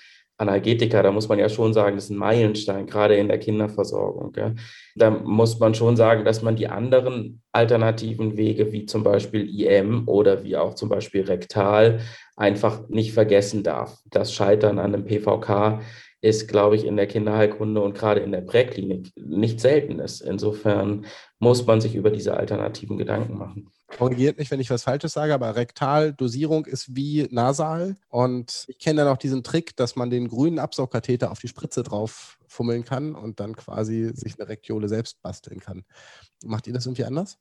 Analgetika, 0.42 1.02
da 1.02 1.10
muss 1.10 1.28
man 1.28 1.38
ja 1.38 1.48
schon 1.48 1.72
sagen, 1.72 1.96
das 1.96 2.04
ist 2.04 2.10
ein 2.10 2.16
Meilenstein, 2.16 2.86
gerade 2.86 3.16
in 3.16 3.28
der 3.28 3.38
Kinderversorgung. 3.38 4.32
Ja. 4.36 4.52
Da 4.96 5.10
muss 5.10 5.58
man 5.58 5.74
schon 5.74 5.96
sagen, 5.96 6.24
dass 6.24 6.42
man 6.42 6.56
die 6.56 6.68
anderen 6.68 7.40
alternativen 7.52 8.36
Wege, 8.36 8.72
wie 8.72 8.86
zum 8.86 9.02
Beispiel 9.02 9.48
IM 9.48 10.06
oder 10.06 10.44
wie 10.44 10.56
auch 10.56 10.74
zum 10.74 10.88
Beispiel 10.88 11.22
rektal, 11.22 12.00
einfach 12.36 12.88
nicht 12.88 13.12
vergessen 13.12 13.62
darf. 13.62 13.98
Das 14.10 14.34
Scheitern 14.34 14.78
an 14.78 14.94
einem 14.94 15.04
PVK 15.04 15.80
ist, 16.22 16.46
glaube 16.46 16.76
ich, 16.76 16.84
in 16.84 16.96
der 16.96 17.08
Kinderheilkunde 17.08 17.80
und 17.80 17.98
gerade 17.98 18.20
in 18.20 18.30
der 18.30 18.42
Präklinik 18.42 19.12
nicht 19.16 19.60
seltenes. 19.60 20.20
Insofern 20.20 21.04
muss 21.40 21.66
man 21.66 21.80
sich 21.80 21.96
über 21.96 22.10
diese 22.10 22.36
alternativen 22.36 22.96
Gedanken 22.96 23.36
machen. 23.36 23.68
Korrigiert 23.98 24.38
mich, 24.38 24.50
wenn 24.52 24.60
ich 24.60 24.70
was 24.70 24.84
Falsches 24.84 25.12
sage, 25.12 25.34
aber 25.34 25.56
Rektaldosierung 25.56 26.64
ist 26.66 26.96
wie 26.96 27.26
nasal. 27.32 27.96
Und 28.08 28.64
ich 28.68 28.78
kenne 28.78 29.02
dann 29.02 29.12
auch 29.12 29.18
diesen 29.18 29.42
Trick, 29.42 29.76
dass 29.76 29.96
man 29.96 30.10
den 30.10 30.28
grünen 30.28 30.60
Absaugkatheter 30.60 31.32
auf 31.32 31.40
die 31.40 31.48
Spritze 31.48 31.82
drauf 31.82 32.38
fummeln 32.46 32.84
kann 32.84 33.16
und 33.16 33.40
dann 33.40 33.56
quasi 33.56 34.12
sich 34.14 34.38
eine 34.38 34.48
Rektiole 34.48 34.88
selbst 34.88 35.20
basteln 35.22 35.58
kann. 35.58 35.82
Macht 36.44 36.68
ihr 36.68 36.72
das 36.72 36.86
irgendwie 36.86 37.04
anders? 37.04 37.38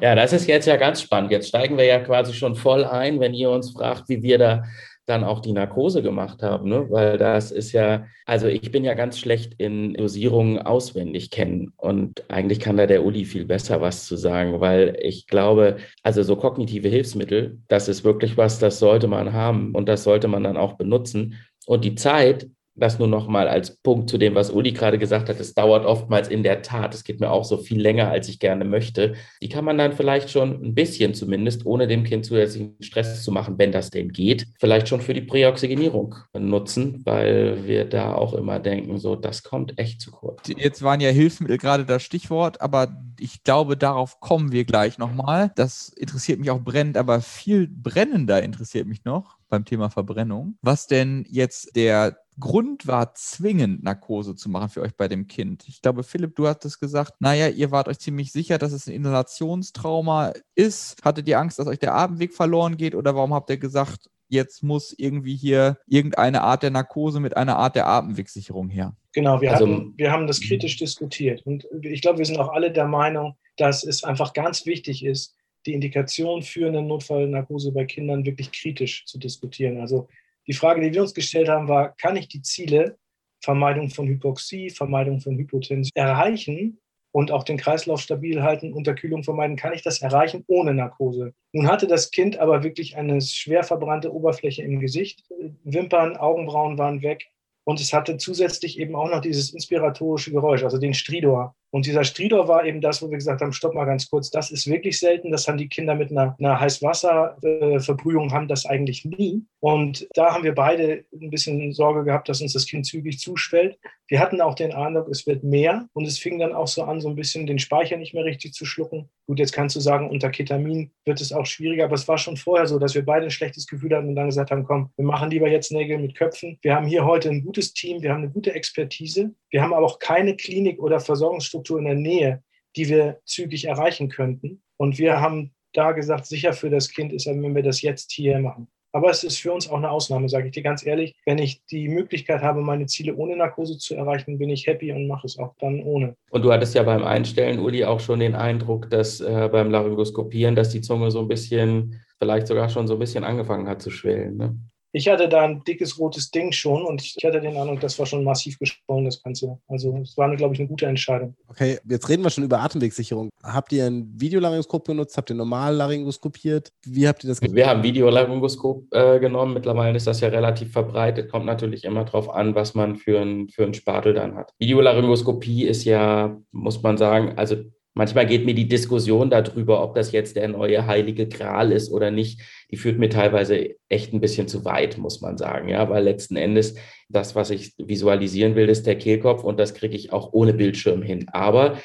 Ja, 0.00 0.16
das 0.16 0.32
ist 0.32 0.48
jetzt 0.48 0.66
ja 0.66 0.76
ganz 0.76 1.00
spannend. 1.00 1.30
Jetzt 1.30 1.48
steigen 1.48 1.78
wir 1.78 1.84
ja 1.84 2.00
quasi 2.00 2.34
schon 2.34 2.56
voll 2.56 2.84
ein, 2.84 3.20
wenn 3.20 3.34
ihr 3.34 3.50
uns 3.50 3.70
fragt, 3.70 4.08
wie 4.08 4.22
wir 4.22 4.38
da 4.38 4.64
dann 5.06 5.24
auch 5.24 5.40
die 5.40 5.52
Narkose 5.52 6.02
gemacht 6.02 6.42
haben, 6.42 6.68
ne? 6.68 6.86
weil 6.90 7.16
das 7.16 7.52
ist 7.52 7.72
ja, 7.72 8.06
also 8.26 8.48
ich 8.48 8.70
bin 8.72 8.84
ja 8.84 8.94
ganz 8.94 9.18
schlecht 9.18 9.54
in 9.58 9.94
Dosierungen 9.94 10.58
auswendig 10.58 11.30
kennen 11.30 11.72
und 11.76 12.28
eigentlich 12.28 12.60
kann 12.60 12.76
da 12.76 12.86
der 12.86 13.04
Uli 13.04 13.24
viel 13.24 13.46
besser 13.46 13.80
was 13.80 14.06
zu 14.06 14.16
sagen, 14.16 14.60
weil 14.60 14.96
ich 15.00 15.26
glaube, 15.28 15.76
also 16.02 16.22
so 16.22 16.36
kognitive 16.36 16.88
Hilfsmittel, 16.88 17.58
das 17.68 17.88
ist 17.88 18.04
wirklich 18.04 18.36
was, 18.36 18.58
das 18.58 18.78
sollte 18.80 19.06
man 19.06 19.32
haben 19.32 19.74
und 19.74 19.88
das 19.88 20.04
sollte 20.04 20.28
man 20.28 20.42
dann 20.42 20.56
auch 20.56 20.74
benutzen. 20.74 21.36
Und 21.66 21.84
die 21.84 21.94
Zeit, 21.94 22.48
das 22.76 22.98
nur 22.98 23.08
noch 23.08 23.28
mal 23.28 23.48
als 23.48 23.76
Punkt 23.76 24.10
zu 24.10 24.18
dem, 24.18 24.34
was 24.34 24.50
Uli 24.50 24.72
gerade 24.72 24.98
gesagt 24.98 25.28
hat. 25.28 25.40
Es 25.40 25.54
dauert 25.54 25.84
oftmals 25.86 26.28
in 26.28 26.42
der 26.42 26.62
Tat, 26.62 26.94
es 26.94 27.04
geht 27.04 27.20
mir 27.20 27.30
auch 27.30 27.44
so 27.44 27.56
viel 27.56 27.80
länger, 27.80 28.10
als 28.10 28.28
ich 28.28 28.38
gerne 28.38 28.64
möchte. 28.64 29.14
Die 29.42 29.48
kann 29.48 29.64
man 29.64 29.78
dann 29.78 29.92
vielleicht 29.92 30.30
schon 30.30 30.62
ein 30.62 30.74
bisschen 30.74 31.14
zumindest, 31.14 31.64
ohne 31.66 31.86
dem 31.86 32.04
Kind 32.04 32.26
zusätzlichen 32.26 32.76
Stress 32.80 33.22
zu 33.22 33.32
machen, 33.32 33.58
wenn 33.58 33.72
das 33.72 33.90
denn 33.90 34.12
geht, 34.12 34.46
vielleicht 34.58 34.88
schon 34.88 35.00
für 35.00 35.14
die 35.14 35.22
Präoxygenierung 35.22 36.14
nutzen, 36.38 37.02
weil 37.04 37.66
wir 37.66 37.84
da 37.86 38.14
auch 38.14 38.34
immer 38.34 38.60
denken, 38.60 38.98
so, 38.98 39.16
das 39.16 39.42
kommt 39.42 39.78
echt 39.78 40.00
zu 40.00 40.10
kurz. 40.10 40.42
Jetzt 40.48 40.82
waren 40.82 41.00
ja 41.00 41.10
Hilfsmittel 41.10 41.58
gerade 41.58 41.84
das 41.84 42.02
Stichwort, 42.02 42.60
aber 42.60 43.02
ich 43.18 43.42
glaube, 43.42 43.76
darauf 43.76 44.20
kommen 44.20 44.52
wir 44.52 44.64
gleich 44.64 44.98
nochmal. 44.98 45.52
Das 45.56 45.88
interessiert 45.88 46.38
mich 46.38 46.50
auch 46.50 46.60
brennend, 46.60 46.96
aber 46.98 47.20
viel 47.20 47.68
brennender 47.68 48.42
interessiert 48.42 48.86
mich 48.86 49.04
noch 49.04 49.36
beim 49.48 49.64
Thema 49.64 49.90
Verbrennung. 49.90 50.56
Was 50.62 50.86
denn 50.86 51.24
jetzt 51.28 51.76
der 51.76 52.18
Grund 52.38 52.86
war, 52.86 53.14
zwingend 53.14 53.82
Narkose 53.82 54.34
zu 54.34 54.50
machen 54.50 54.68
für 54.68 54.82
euch 54.82 54.96
bei 54.96 55.08
dem 55.08 55.26
Kind. 55.26 55.64
Ich 55.68 55.80
glaube, 55.80 56.02
Philipp, 56.02 56.36
du 56.36 56.46
hattest 56.46 56.80
gesagt, 56.80 57.14
naja, 57.20 57.48
ihr 57.48 57.70
wart 57.70 57.88
euch 57.88 57.98
ziemlich 57.98 58.32
sicher, 58.32 58.58
dass 58.58 58.72
es 58.72 58.86
ein 58.86 58.94
Inhalationstrauma 58.94 60.32
ist. 60.54 60.96
Hattet 61.02 61.28
ihr 61.28 61.38
Angst, 61.38 61.58
dass 61.58 61.66
euch 61.66 61.78
der 61.78 61.94
Atemweg 61.94 62.34
verloren 62.34 62.76
geht 62.76 62.94
oder 62.94 63.14
warum 63.14 63.32
habt 63.32 63.48
ihr 63.50 63.56
gesagt, 63.56 64.10
jetzt 64.28 64.62
muss 64.62 64.94
irgendwie 64.96 65.36
hier 65.36 65.78
irgendeine 65.86 66.42
Art 66.42 66.62
der 66.62 66.70
Narkose 66.70 67.20
mit 67.20 67.36
einer 67.36 67.56
Art 67.56 67.76
der 67.76 67.86
Atemwegsicherung 67.86 68.68
her? 68.68 68.96
Genau, 69.12 69.40
wir, 69.40 69.52
also, 69.52 69.66
hatten, 69.66 69.94
wir 69.96 70.12
haben 70.12 70.26
das 70.26 70.40
kritisch 70.40 70.76
diskutiert. 70.76 71.40
Und 71.46 71.66
ich 71.82 72.02
glaube, 72.02 72.18
wir 72.18 72.26
sind 72.26 72.38
auch 72.38 72.52
alle 72.52 72.70
der 72.70 72.86
Meinung, 72.86 73.36
dass 73.56 73.82
es 73.82 74.04
einfach 74.04 74.34
ganz 74.34 74.66
wichtig 74.66 75.04
ist, 75.04 75.34
die 75.64 75.72
Indikation 75.72 76.42
für 76.42 76.68
eine 76.68 76.82
Notfallnarkose 76.82 77.72
bei 77.72 77.84
Kindern 77.84 78.24
wirklich 78.24 78.52
kritisch 78.52 79.04
zu 79.06 79.18
diskutieren. 79.18 79.80
Also 79.80 80.08
die 80.46 80.54
Frage, 80.54 80.80
die 80.80 80.92
wir 80.92 81.02
uns 81.02 81.14
gestellt 81.14 81.48
haben, 81.48 81.68
war, 81.68 81.94
kann 81.96 82.16
ich 82.16 82.28
die 82.28 82.42
Ziele 82.42 82.98
Vermeidung 83.42 83.90
von 83.90 84.08
Hypoxie, 84.08 84.70
Vermeidung 84.70 85.20
von 85.20 85.36
Hypotension 85.36 85.92
erreichen 85.94 86.78
und 87.12 87.30
auch 87.30 87.44
den 87.44 87.56
Kreislauf 87.56 88.00
stabil 88.00 88.42
halten, 88.42 88.72
Unterkühlung 88.72 89.22
vermeiden, 89.22 89.56
kann 89.56 89.72
ich 89.72 89.82
das 89.82 90.02
erreichen 90.02 90.44
ohne 90.48 90.74
Narkose. 90.74 91.32
Nun 91.52 91.68
hatte 91.68 91.86
das 91.86 92.10
Kind 92.10 92.38
aber 92.38 92.62
wirklich 92.62 92.96
eine 92.96 93.20
schwer 93.20 93.62
verbrannte 93.62 94.12
Oberfläche 94.12 94.62
im 94.62 94.80
Gesicht. 94.80 95.22
Wimpern, 95.64 96.16
Augenbrauen 96.16 96.76
waren 96.76 97.02
weg 97.02 97.28
und 97.64 97.80
es 97.80 97.92
hatte 97.92 98.16
zusätzlich 98.16 98.78
eben 98.78 98.94
auch 98.94 99.08
noch 99.08 99.20
dieses 99.20 99.50
inspiratorische 99.50 100.30
Geräusch, 100.30 100.62
also 100.62 100.78
den 100.78 100.94
Stridor. 100.94 101.54
Und 101.76 101.84
dieser 101.84 102.04
Stridor 102.04 102.48
war 102.48 102.64
eben 102.64 102.80
das, 102.80 103.02
wo 103.02 103.10
wir 103.10 103.18
gesagt 103.18 103.42
haben, 103.42 103.52
stopp 103.52 103.74
mal 103.74 103.84
ganz 103.84 104.08
kurz, 104.08 104.30
das 104.30 104.50
ist 104.50 104.66
wirklich 104.66 104.98
selten. 104.98 105.30
Das 105.30 105.46
haben 105.46 105.58
die 105.58 105.68
Kinder 105.68 105.94
mit 105.94 106.10
einer, 106.10 106.34
einer 106.38 106.58
Heißwasserverbrühung, 106.58 108.32
haben 108.32 108.48
das 108.48 108.64
eigentlich 108.64 109.04
nie. 109.04 109.44
Und 109.60 110.08
da 110.14 110.32
haben 110.32 110.42
wir 110.42 110.54
beide 110.54 111.04
ein 111.12 111.28
bisschen 111.28 111.74
Sorge 111.74 112.04
gehabt, 112.04 112.30
dass 112.30 112.40
uns 112.40 112.54
das 112.54 112.64
Kind 112.64 112.86
zügig 112.86 113.18
zuschwellt. 113.18 113.78
Wir 114.08 114.20
hatten 114.20 114.40
auch 114.40 114.54
den 114.54 114.72
Eindruck, 114.72 115.08
es 115.08 115.26
wird 115.26 115.44
mehr. 115.44 115.86
Und 115.92 116.06
es 116.06 116.18
fing 116.18 116.38
dann 116.38 116.54
auch 116.54 116.68
so 116.68 116.84
an, 116.84 117.02
so 117.02 117.10
ein 117.10 117.16
bisschen 117.16 117.46
den 117.46 117.58
Speicher 117.58 117.98
nicht 117.98 118.14
mehr 118.14 118.24
richtig 118.24 118.54
zu 118.54 118.64
schlucken. 118.64 119.10
Gut, 119.26 119.38
jetzt 119.38 119.52
kannst 119.52 119.76
du 119.76 119.80
sagen, 119.80 120.08
unter 120.08 120.30
Ketamin 120.30 120.92
wird 121.04 121.20
es 121.20 121.32
auch 121.32 121.44
schwieriger. 121.44 121.84
Aber 121.84 121.96
es 121.96 122.08
war 122.08 122.16
schon 122.16 122.38
vorher 122.38 122.66
so, 122.66 122.78
dass 122.78 122.94
wir 122.94 123.04
beide 123.04 123.24
ein 123.24 123.30
schlechtes 123.30 123.66
Gefühl 123.66 123.94
hatten 123.94 124.08
und 124.08 124.14
dann 124.14 124.28
gesagt 124.28 124.50
haben, 124.50 124.64
komm, 124.64 124.90
wir 124.96 125.04
machen 125.04 125.30
lieber 125.30 125.48
jetzt 125.48 125.72
Nägel 125.72 125.98
mit 125.98 126.14
Köpfen. 126.14 126.58
Wir 126.62 126.74
haben 126.74 126.86
hier 126.86 127.04
heute 127.04 127.28
ein 127.28 127.44
gutes 127.44 127.74
Team, 127.74 128.00
wir 128.00 128.12
haben 128.12 128.22
eine 128.22 128.30
gute 128.30 128.54
Expertise. 128.54 129.34
Wir 129.50 129.62
haben 129.62 129.74
aber 129.74 129.84
auch 129.84 129.98
keine 129.98 130.36
Klinik 130.36 130.78
oder 130.78 131.00
Versorgungsstruktur 131.00 131.65
in 131.74 131.84
der 131.84 131.94
Nähe, 131.94 132.42
die 132.76 132.88
wir 132.88 133.20
zügig 133.24 133.64
erreichen 133.64 134.08
könnten. 134.08 134.62
Und 134.76 134.98
wir 134.98 135.20
haben 135.20 135.52
da 135.72 135.92
gesagt, 135.92 136.26
sicher 136.26 136.52
für 136.52 136.70
das 136.70 136.90
Kind 136.90 137.12
ist, 137.12 137.26
wenn 137.26 137.54
wir 137.54 137.62
das 137.62 137.82
jetzt 137.82 138.12
hier 138.12 138.38
machen. 138.38 138.68
Aber 138.92 139.10
es 139.10 139.24
ist 139.24 139.38
für 139.38 139.52
uns 139.52 139.68
auch 139.68 139.76
eine 139.76 139.90
Ausnahme, 139.90 140.26
sage 140.26 140.46
ich 140.46 140.52
dir 140.52 140.62
ganz 140.62 140.86
ehrlich. 140.86 141.14
Wenn 141.26 141.36
ich 141.36 141.62
die 141.66 141.86
Möglichkeit 141.86 142.40
habe, 142.40 142.62
meine 142.62 142.86
Ziele 142.86 143.14
ohne 143.14 143.36
Narkose 143.36 143.76
zu 143.76 143.94
erreichen, 143.94 144.38
bin 144.38 144.48
ich 144.48 144.66
happy 144.66 144.90
und 144.90 145.06
mache 145.06 145.26
es 145.26 145.38
auch 145.38 145.54
dann 145.58 145.82
ohne. 145.82 146.16
Und 146.30 146.42
du 146.42 146.50
hattest 146.50 146.74
ja 146.74 146.82
beim 146.82 147.04
Einstellen, 147.04 147.58
Uli, 147.58 147.84
auch 147.84 148.00
schon 148.00 148.20
den 148.20 148.34
Eindruck, 148.34 148.88
dass 148.88 149.20
äh, 149.20 149.50
beim 149.52 149.70
Laryngoskopieren, 149.70 150.56
dass 150.56 150.70
die 150.70 150.80
Zunge 150.80 151.10
so 151.10 151.20
ein 151.20 151.28
bisschen, 151.28 152.00
vielleicht 152.18 152.46
sogar 152.46 152.70
schon 152.70 152.86
so 152.86 152.94
ein 152.94 152.98
bisschen 152.98 153.24
angefangen 153.24 153.68
hat 153.68 153.82
zu 153.82 153.90
schwellen. 153.90 154.38
Ne? 154.38 154.58
Ich 154.92 155.08
hatte 155.08 155.28
da 155.28 155.42
ein 155.42 155.62
dickes 155.64 155.98
rotes 155.98 156.30
Ding 156.30 156.52
schon 156.52 156.84
und 156.84 157.02
ich 157.02 157.24
hatte 157.24 157.40
den 157.40 157.56
Eindruck, 157.56 157.80
das 157.80 157.98
war 157.98 158.06
schon 158.06 158.24
massiv 158.24 158.58
geschwollen, 158.58 159.04
das 159.04 159.22
Ganze. 159.22 159.58
Also 159.68 159.96
es 160.02 160.16
war, 160.16 160.34
glaube 160.36 160.54
ich, 160.54 160.60
eine 160.60 160.68
gute 160.68 160.86
Entscheidung. 160.86 161.34
Okay, 161.48 161.78
jetzt 161.88 162.08
reden 162.08 162.22
wir 162.22 162.30
schon 162.30 162.44
über 162.44 162.60
Atemwegssicherung. 162.60 163.30
Habt 163.42 163.72
ihr 163.72 163.84
ein 163.84 164.12
Videolaryngoskop 164.16 164.86
genutzt? 164.86 165.16
Habt 165.16 165.30
ihr 165.30 165.36
normal 165.36 165.74
laryngoskopiert? 165.74 166.72
Wie 166.84 167.06
habt 167.06 167.24
ihr 167.24 167.28
das 167.28 167.40
gemacht? 167.40 167.54
Wir 167.54 167.68
haben 167.68 167.82
Videolaryngoskop 167.82 168.84
äh, 168.92 169.20
genommen. 169.20 169.54
Mittlerweile 169.54 169.96
ist 169.96 170.06
das 170.06 170.20
ja 170.20 170.28
relativ 170.28 170.72
verbreitet. 170.72 171.30
Kommt 171.30 171.46
natürlich 171.46 171.84
immer 171.84 172.04
darauf 172.04 172.30
an, 172.30 172.54
was 172.54 172.74
man 172.74 172.96
für 172.96 173.20
einen 173.20 173.48
für 173.48 173.72
Spatel 173.74 174.14
dann 174.14 174.34
hat. 174.36 174.52
Videolaryngoskopie 174.58 175.64
ist 175.64 175.84
ja, 175.84 176.36
muss 176.52 176.82
man 176.82 176.96
sagen, 176.96 177.34
also 177.36 177.56
Manchmal 177.96 178.26
geht 178.26 178.44
mir 178.44 178.54
die 178.54 178.68
Diskussion 178.68 179.30
darüber, 179.30 179.82
ob 179.82 179.94
das 179.94 180.12
jetzt 180.12 180.36
der 180.36 180.48
neue 180.48 180.86
heilige 180.86 181.26
Gral 181.26 181.72
ist 181.72 181.90
oder 181.90 182.10
nicht, 182.10 182.42
die 182.70 182.76
führt 182.76 182.98
mir 182.98 183.08
teilweise 183.08 183.76
echt 183.88 184.12
ein 184.12 184.20
bisschen 184.20 184.48
zu 184.48 184.66
weit, 184.66 184.98
muss 184.98 185.22
man 185.22 185.38
sagen. 185.38 185.70
Ja, 185.70 185.88
weil 185.88 186.04
letzten 186.04 186.36
Endes 186.36 186.74
das, 187.08 187.34
was 187.34 187.48
ich 187.48 187.72
visualisieren 187.78 188.54
will, 188.54 188.68
ist 188.68 188.86
der 188.86 188.98
Kehlkopf 188.98 189.44
und 189.44 189.58
das 189.58 189.72
kriege 189.72 189.96
ich 189.96 190.12
auch 190.12 190.34
ohne 190.34 190.52
Bildschirm 190.52 191.00
hin. 191.00 191.30
Aber 191.32 191.78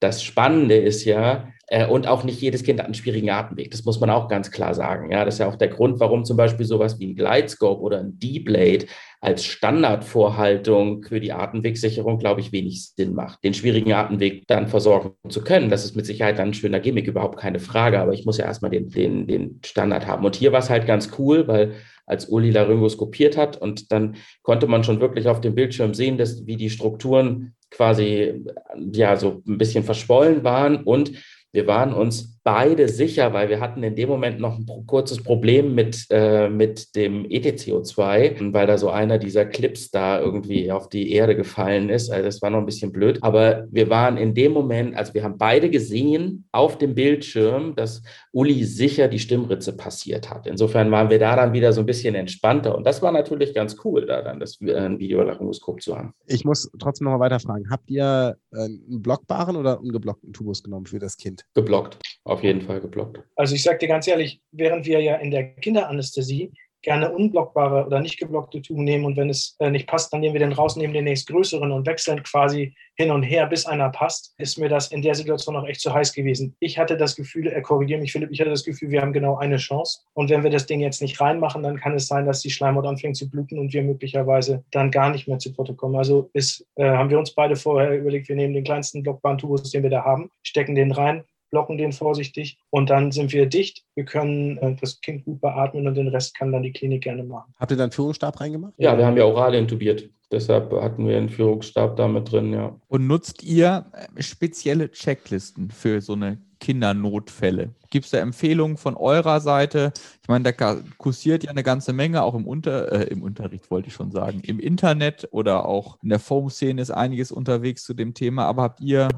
das 0.00 0.22
Spannende 0.22 0.76
ist 0.76 1.06
ja, 1.06 1.48
äh, 1.68 1.86
und 1.86 2.06
auch 2.06 2.24
nicht 2.24 2.40
jedes 2.40 2.62
Kind 2.62 2.78
hat 2.78 2.86
einen 2.86 2.94
schwierigen 2.94 3.30
Atemweg. 3.30 3.70
Das 3.70 3.84
muss 3.84 4.00
man 4.00 4.10
auch 4.10 4.28
ganz 4.28 4.50
klar 4.50 4.74
sagen. 4.74 5.10
Ja, 5.10 5.24
das 5.24 5.34
ist 5.34 5.40
ja 5.40 5.48
auch 5.48 5.56
der 5.56 5.68
Grund, 5.68 6.00
warum 6.00 6.24
zum 6.24 6.36
Beispiel 6.36 6.66
sowas 6.66 6.98
wie 6.98 7.06
ein 7.06 7.16
Glidescope 7.16 7.80
oder 7.80 8.00
ein 8.00 8.18
D-Blade 8.18 8.86
als 9.20 9.44
Standardvorhaltung 9.44 11.02
für 11.04 11.20
die 11.20 11.32
Atemwegsicherung, 11.32 12.18
glaube 12.18 12.42
ich, 12.42 12.52
wenig 12.52 12.90
Sinn 12.94 13.14
macht. 13.14 13.42
Den 13.42 13.54
schwierigen 13.54 13.92
Atemweg 13.92 14.46
dann 14.46 14.68
versorgen 14.68 15.12
zu 15.30 15.42
können, 15.42 15.70
das 15.70 15.84
ist 15.84 15.96
mit 15.96 16.04
Sicherheit 16.04 16.38
dann 16.38 16.48
ein 16.48 16.54
schöner 16.54 16.80
Gimmick, 16.80 17.06
überhaupt 17.06 17.38
keine 17.38 17.60
Frage. 17.60 17.98
Aber 18.00 18.12
ich 18.12 18.26
muss 18.26 18.36
ja 18.36 18.44
erstmal 18.44 18.70
den, 18.70 18.90
den, 18.90 19.26
den 19.26 19.60
Standard 19.64 20.06
haben. 20.06 20.24
Und 20.26 20.36
hier 20.36 20.52
war 20.52 20.58
es 20.58 20.68
halt 20.68 20.86
ganz 20.86 21.10
cool, 21.18 21.48
weil 21.48 21.74
als 22.06 22.26
Uli 22.26 22.50
laryngoskopiert 22.50 23.36
hat 23.36 23.56
und 23.56 23.90
dann 23.90 24.16
konnte 24.42 24.66
man 24.66 24.84
schon 24.84 25.00
wirklich 25.00 25.26
auf 25.26 25.40
dem 25.40 25.54
Bildschirm 25.54 25.94
sehen, 25.94 26.18
dass, 26.18 26.46
wie 26.46 26.56
die 26.56 26.68
Strukturen 26.68 27.54
quasi 27.70 28.44
ja 28.92 29.16
so 29.16 29.42
ein 29.46 29.58
bisschen 29.58 29.84
verschwollen 29.84 30.44
waren 30.44 30.84
und 30.84 31.12
wir 31.54 31.68
waren 31.68 31.94
uns 31.94 32.33
beide 32.44 32.88
sicher, 32.88 33.32
weil 33.32 33.48
wir 33.48 33.58
hatten 33.58 33.82
in 33.82 33.96
dem 33.96 34.08
Moment 34.08 34.38
noch 34.38 34.58
ein 34.58 34.86
kurzes 34.86 35.22
Problem 35.22 35.74
mit, 35.74 36.06
äh, 36.10 36.50
mit 36.50 36.94
dem 36.94 37.24
ETCO2, 37.24 38.52
weil 38.52 38.66
da 38.66 38.76
so 38.76 38.90
einer 38.90 39.18
dieser 39.18 39.46
Clips 39.46 39.90
da 39.90 40.20
irgendwie 40.20 40.70
auf 40.70 40.90
die 40.90 41.12
Erde 41.12 41.34
gefallen 41.34 41.88
ist. 41.88 42.10
Also 42.10 42.24
das 42.24 42.42
war 42.42 42.50
noch 42.50 42.58
ein 42.58 42.66
bisschen 42.66 42.92
blöd. 42.92 43.18
Aber 43.22 43.66
wir 43.70 43.88
waren 43.88 44.18
in 44.18 44.34
dem 44.34 44.52
Moment, 44.52 44.94
also 44.94 45.14
wir 45.14 45.24
haben 45.24 45.38
beide 45.38 45.70
gesehen 45.70 46.46
auf 46.52 46.76
dem 46.76 46.94
Bildschirm, 46.94 47.74
dass 47.76 48.02
Uli 48.32 48.64
sicher 48.64 49.08
die 49.08 49.18
Stimmritze 49.18 49.74
passiert 49.74 50.28
hat. 50.28 50.46
Insofern 50.46 50.90
waren 50.90 51.08
wir 51.08 51.18
da 51.18 51.36
dann 51.36 51.54
wieder 51.54 51.72
so 51.72 51.80
ein 51.80 51.86
bisschen 51.86 52.14
entspannter. 52.14 52.76
Und 52.76 52.86
das 52.86 53.00
war 53.00 53.12
natürlich 53.12 53.54
ganz 53.54 53.76
cool, 53.84 54.04
da 54.04 54.20
dann 54.20 54.38
das 54.38 54.60
äh, 54.60 54.74
ein 54.74 54.98
Videolaryngoskop 54.98 55.80
zu 55.80 55.96
haben. 55.96 56.12
Ich 56.26 56.44
muss 56.44 56.70
trotzdem 56.78 57.06
noch 57.06 57.12
mal 57.12 57.20
weiterfragen. 57.20 57.70
Habt 57.70 57.90
ihr 57.90 58.36
äh, 58.52 58.64
einen 58.64 59.00
blockbaren 59.00 59.56
oder 59.56 59.80
ungeblockten 59.80 60.34
Tubus 60.34 60.62
genommen 60.62 60.84
für 60.84 60.98
das 60.98 61.16
Kind? 61.16 61.46
Geblockt, 61.54 61.98
auf 62.34 62.42
jeden 62.42 62.60
Fall 62.60 62.80
geblockt. 62.80 63.20
Also 63.36 63.54
ich 63.54 63.62
sage 63.62 63.78
dir 63.78 63.88
ganz 63.88 64.06
ehrlich, 64.06 64.40
während 64.52 64.86
wir 64.86 65.00
ja 65.00 65.16
in 65.16 65.30
der 65.30 65.54
Kinderanästhesie 65.54 66.52
gerne 66.84 67.10
unblockbare 67.10 67.86
oder 67.86 68.00
nicht 68.00 68.18
geblockte 68.18 68.62
Tuben 68.62 68.84
nehmen 68.84 69.04
und 69.04 69.16
wenn 69.16 69.30
es 69.30 69.56
äh, 69.58 69.70
nicht 69.70 69.88
passt, 69.88 70.12
dann 70.12 70.20
nehmen 70.20 70.34
wir 70.34 70.40
den 70.40 70.52
raus, 70.52 70.76
nehmen 70.76 70.92
den 70.92 71.04
nächstgrößeren 71.04 71.72
und 71.72 71.86
wechseln 71.86 72.22
quasi 72.22 72.74
hin 72.96 73.10
und 73.10 73.24
her, 73.24 73.46
bis 73.46 73.66
einer 73.66 73.88
passt, 73.88 74.34
ist 74.38 74.58
mir 74.58 74.68
das 74.68 74.92
in 74.92 75.02
der 75.02 75.16
Situation 75.16 75.56
auch 75.56 75.66
echt 75.66 75.80
zu 75.80 75.92
heiß 75.92 76.12
gewesen. 76.12 76.54
Ich 76.60 76.78
hatte 76.78 76.96
das 76.96 77.16
Gefühl, 77.16 77.48
er 77.48 77.62
korrigiert 77.62 78.00
mich, 78.00 78.12
Philipp, 78.12 78.30
ich 78.30 78.40
hatte 78.40 78.50
das 78.50 78.64
Gefühl, 78.64 78.90
wir 78.90 79.00
haben 79.00 79.12
genau 79.12 79.36
eine 79.36 79.56
Chance 79.56 80.00
und 80.12 80.30
wenn 80.30 80.44
wir 80.44 80.50
das 80.50 80.66
Ding 80.66 80.80
jetzt 80.80 81.02
nicht 81.02 81.20
reinmachen, 81.20 81.62
dann 81.62 81.80
kann 81.80 81.94
es 81.94 82.06
sein, 82.06 82.26
dass 82.26 82.40
die 82.40 82.50
Schleimhaut 82.50 82.86
anfängt 82.86 83.16
zu 83.16 83.28
bluten 83.28 83.58
und 83.58 83.72
wir 83.72 83.82
möglicherweise 83.82 84.62
dann 84.70 84.90
gar 84.90 85.10
nicht 85.10 85.26
mehr 85.26 85.38
zu 85.38 85.52
Potte 85.52 85.74
kommen. 85.74 85.96
Also 85.96 86.30
ist, 86.34 86.66
äh, 86.76 86.84
haben 86.84 87.10
wir 87.10 87.18
uns 87.18 87.34
beide 87.34 87.56
vorher 87.56 87.98
überlegt, 87.98 88.28
wir 88.28 88.36
nehmen 88.36 88.54
den 88.54 88.64
kleinsten 88.64 89.02
blockbaren 89.02 89.38
Tubus, 89.38 89.70
den 89.70 89.82
wir 89.82 89.90
da 89.90 90.04
haben, 90.04 90.30
stecken 90.42 90.74
den 90.74 90.92
rein, 90.92 91.24
blocken 91.54 91.78
den 91.78 91.92
vorsichtig 91.92 92.58
und 92.70 92.90
dann 92.90 93.12
sind 93.12 93.32
wir 93.32 93.46
dicht. 93.46 93.84
Wir 93.94 94.04
können 94.04 94.58
äh, 94.58 94.74
das 94.80 95.00
Kind 95.00 95.24
gut 95.24 95.40
beatmen 95.40 95.86
und 95.86 95.94
den 95.94 96.08
Rest 96.08 96.36
kann 96.36 96.50
dann 96.50 96.64
die 96.64 96.72
Klinik 96.72 97.04
gerne 97.04 97.22
machen. 97.22 97.54
Habt 97.60 97.70
ihr 97.70 97.76
dann 97.76 97.92
Führungsstab 97.92 98.40
reingemacht? 98.40 98.72
Ja, 98.76 98.98
wir 98.98 99.06
haben 99.06 99.16
ja 99.16 99.24
oral 99.24 99.54
intubiert. 99.54 100.10
Deshalb 100.32 100.72
hatten 100.72 101.06
wir 101.06 101.16
einen 101.16 101.28
Führungsstab 101.28 101.96
da 101.96 102.08
mit 102.08 102.32
drin, 102.32 102.52
ja. 102.52 102.74
Und 102.88 103.06
nutzt 103.06 103.44
ihr 103.44 103.86
äh, 103.92 104.20
spezielle 104.20 104.90
Checklisten 104.90 105.70
für 105.70 106.00
so 106.00 106.14
eine 106.14 106.38
Kindernotfälle? 106.58 107.70
Gibt 107.90 108.06
es 108.06 108.10
da 108.10 108.18
Empfehlungen 108.18 108.76
von 108.76 108.96
eurer 108.96 109.38
Seite? 109.38 109.92
Ich 110.22 110.28
meine, 110.28 110.52
da 110.52 110.76
kursiert 110.98 111.44
ja 111.44 111.50
eine 111.50 111.62
ganze 111.62 111.92
Menge, 111.92 112.24
auch 112.24 112.34
im, 112.34 112.48
Unter 112.48 112.90
äh, 112.90 113.04
im 113.04 113.22
Unterricht 113.22 113.70
wollte 113.70 113.86
ich 113.88 113.94
schon 113.94 114.10
sagen, 114.10 114.40
im 114.40 114.58
Internet 114.58 115.28
oder 115.30 115.66
auch 115.66 115.98
in 116.02 116.08
der 116.08 116.18
Foam-Szene 116.18 116.82
ist 116.82 116.90
einiges 116.90 117.30
unterwegs 117.30 117.84
zu 117.84 117.94
dem 117.94 118.12
Thema. 118.12 118.46
Aber 118.46 118.62
habt 118.62 118.80
ihr 118.80 119.08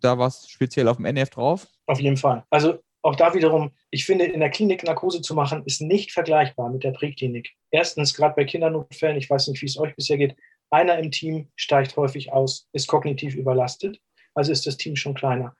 da 0.00 0.18
was 0.18 0.48
speziell 0.48 0.88
auf 0.88 0.96
dem 0.96 1.06
NF 1.06 1.30
drauf? 1.30 1.66
Auf 1.88 2.00
jeden 2.00 2.18
Fall. 2.18 2.44
Also 2.50 2.78
auch 3.02 3.16
da 3.16 3.32
wiederum, 3.32 3.70
ich 3.90 4.04
finde, 4.04 4.26
in 4.26 4.40
der 4.40 4.50
Klinik 4.50 4.84
Narkose 4.84 5.22
zu 5.22 5.34
machen, 5.34 5.62
ist 5.64 5.80
nicht 5.80 6.12
vergleichbar 6.12 6.68
mit 6.70 6.84
der 6.84 6.92
Präklinik. 6.92 7.50
Erstens, 7.70 8.14
gerade 8.14 8.34
bei 8.34 8.44
Kindernotfällen, 8.44 9.16
ich 9.16 9.30
weiß 9.30 9.48
nicht, 9.48 9.62
wie 9.62 9.66
es 9.66 9.78
euch 9.78 9.96
bisher 9.96 10.18
geht, 10.18 10.36
einer 10.70 10.98
im 10.98 11.10
Team 11.10 11.48
steigt 11.56 11.96
häufig 11.96 12.30
aus, 12.32 12.68
ist 12.72 12.88
kognitiv 12.88 13.34
überlastet, 13.34 14.00
also 14.34 14.52
ist 14.52 14.66
das 14.66 14.76
Team 14.76 14.96
schon 14.96 15.14
kleiner. 15.14 15.56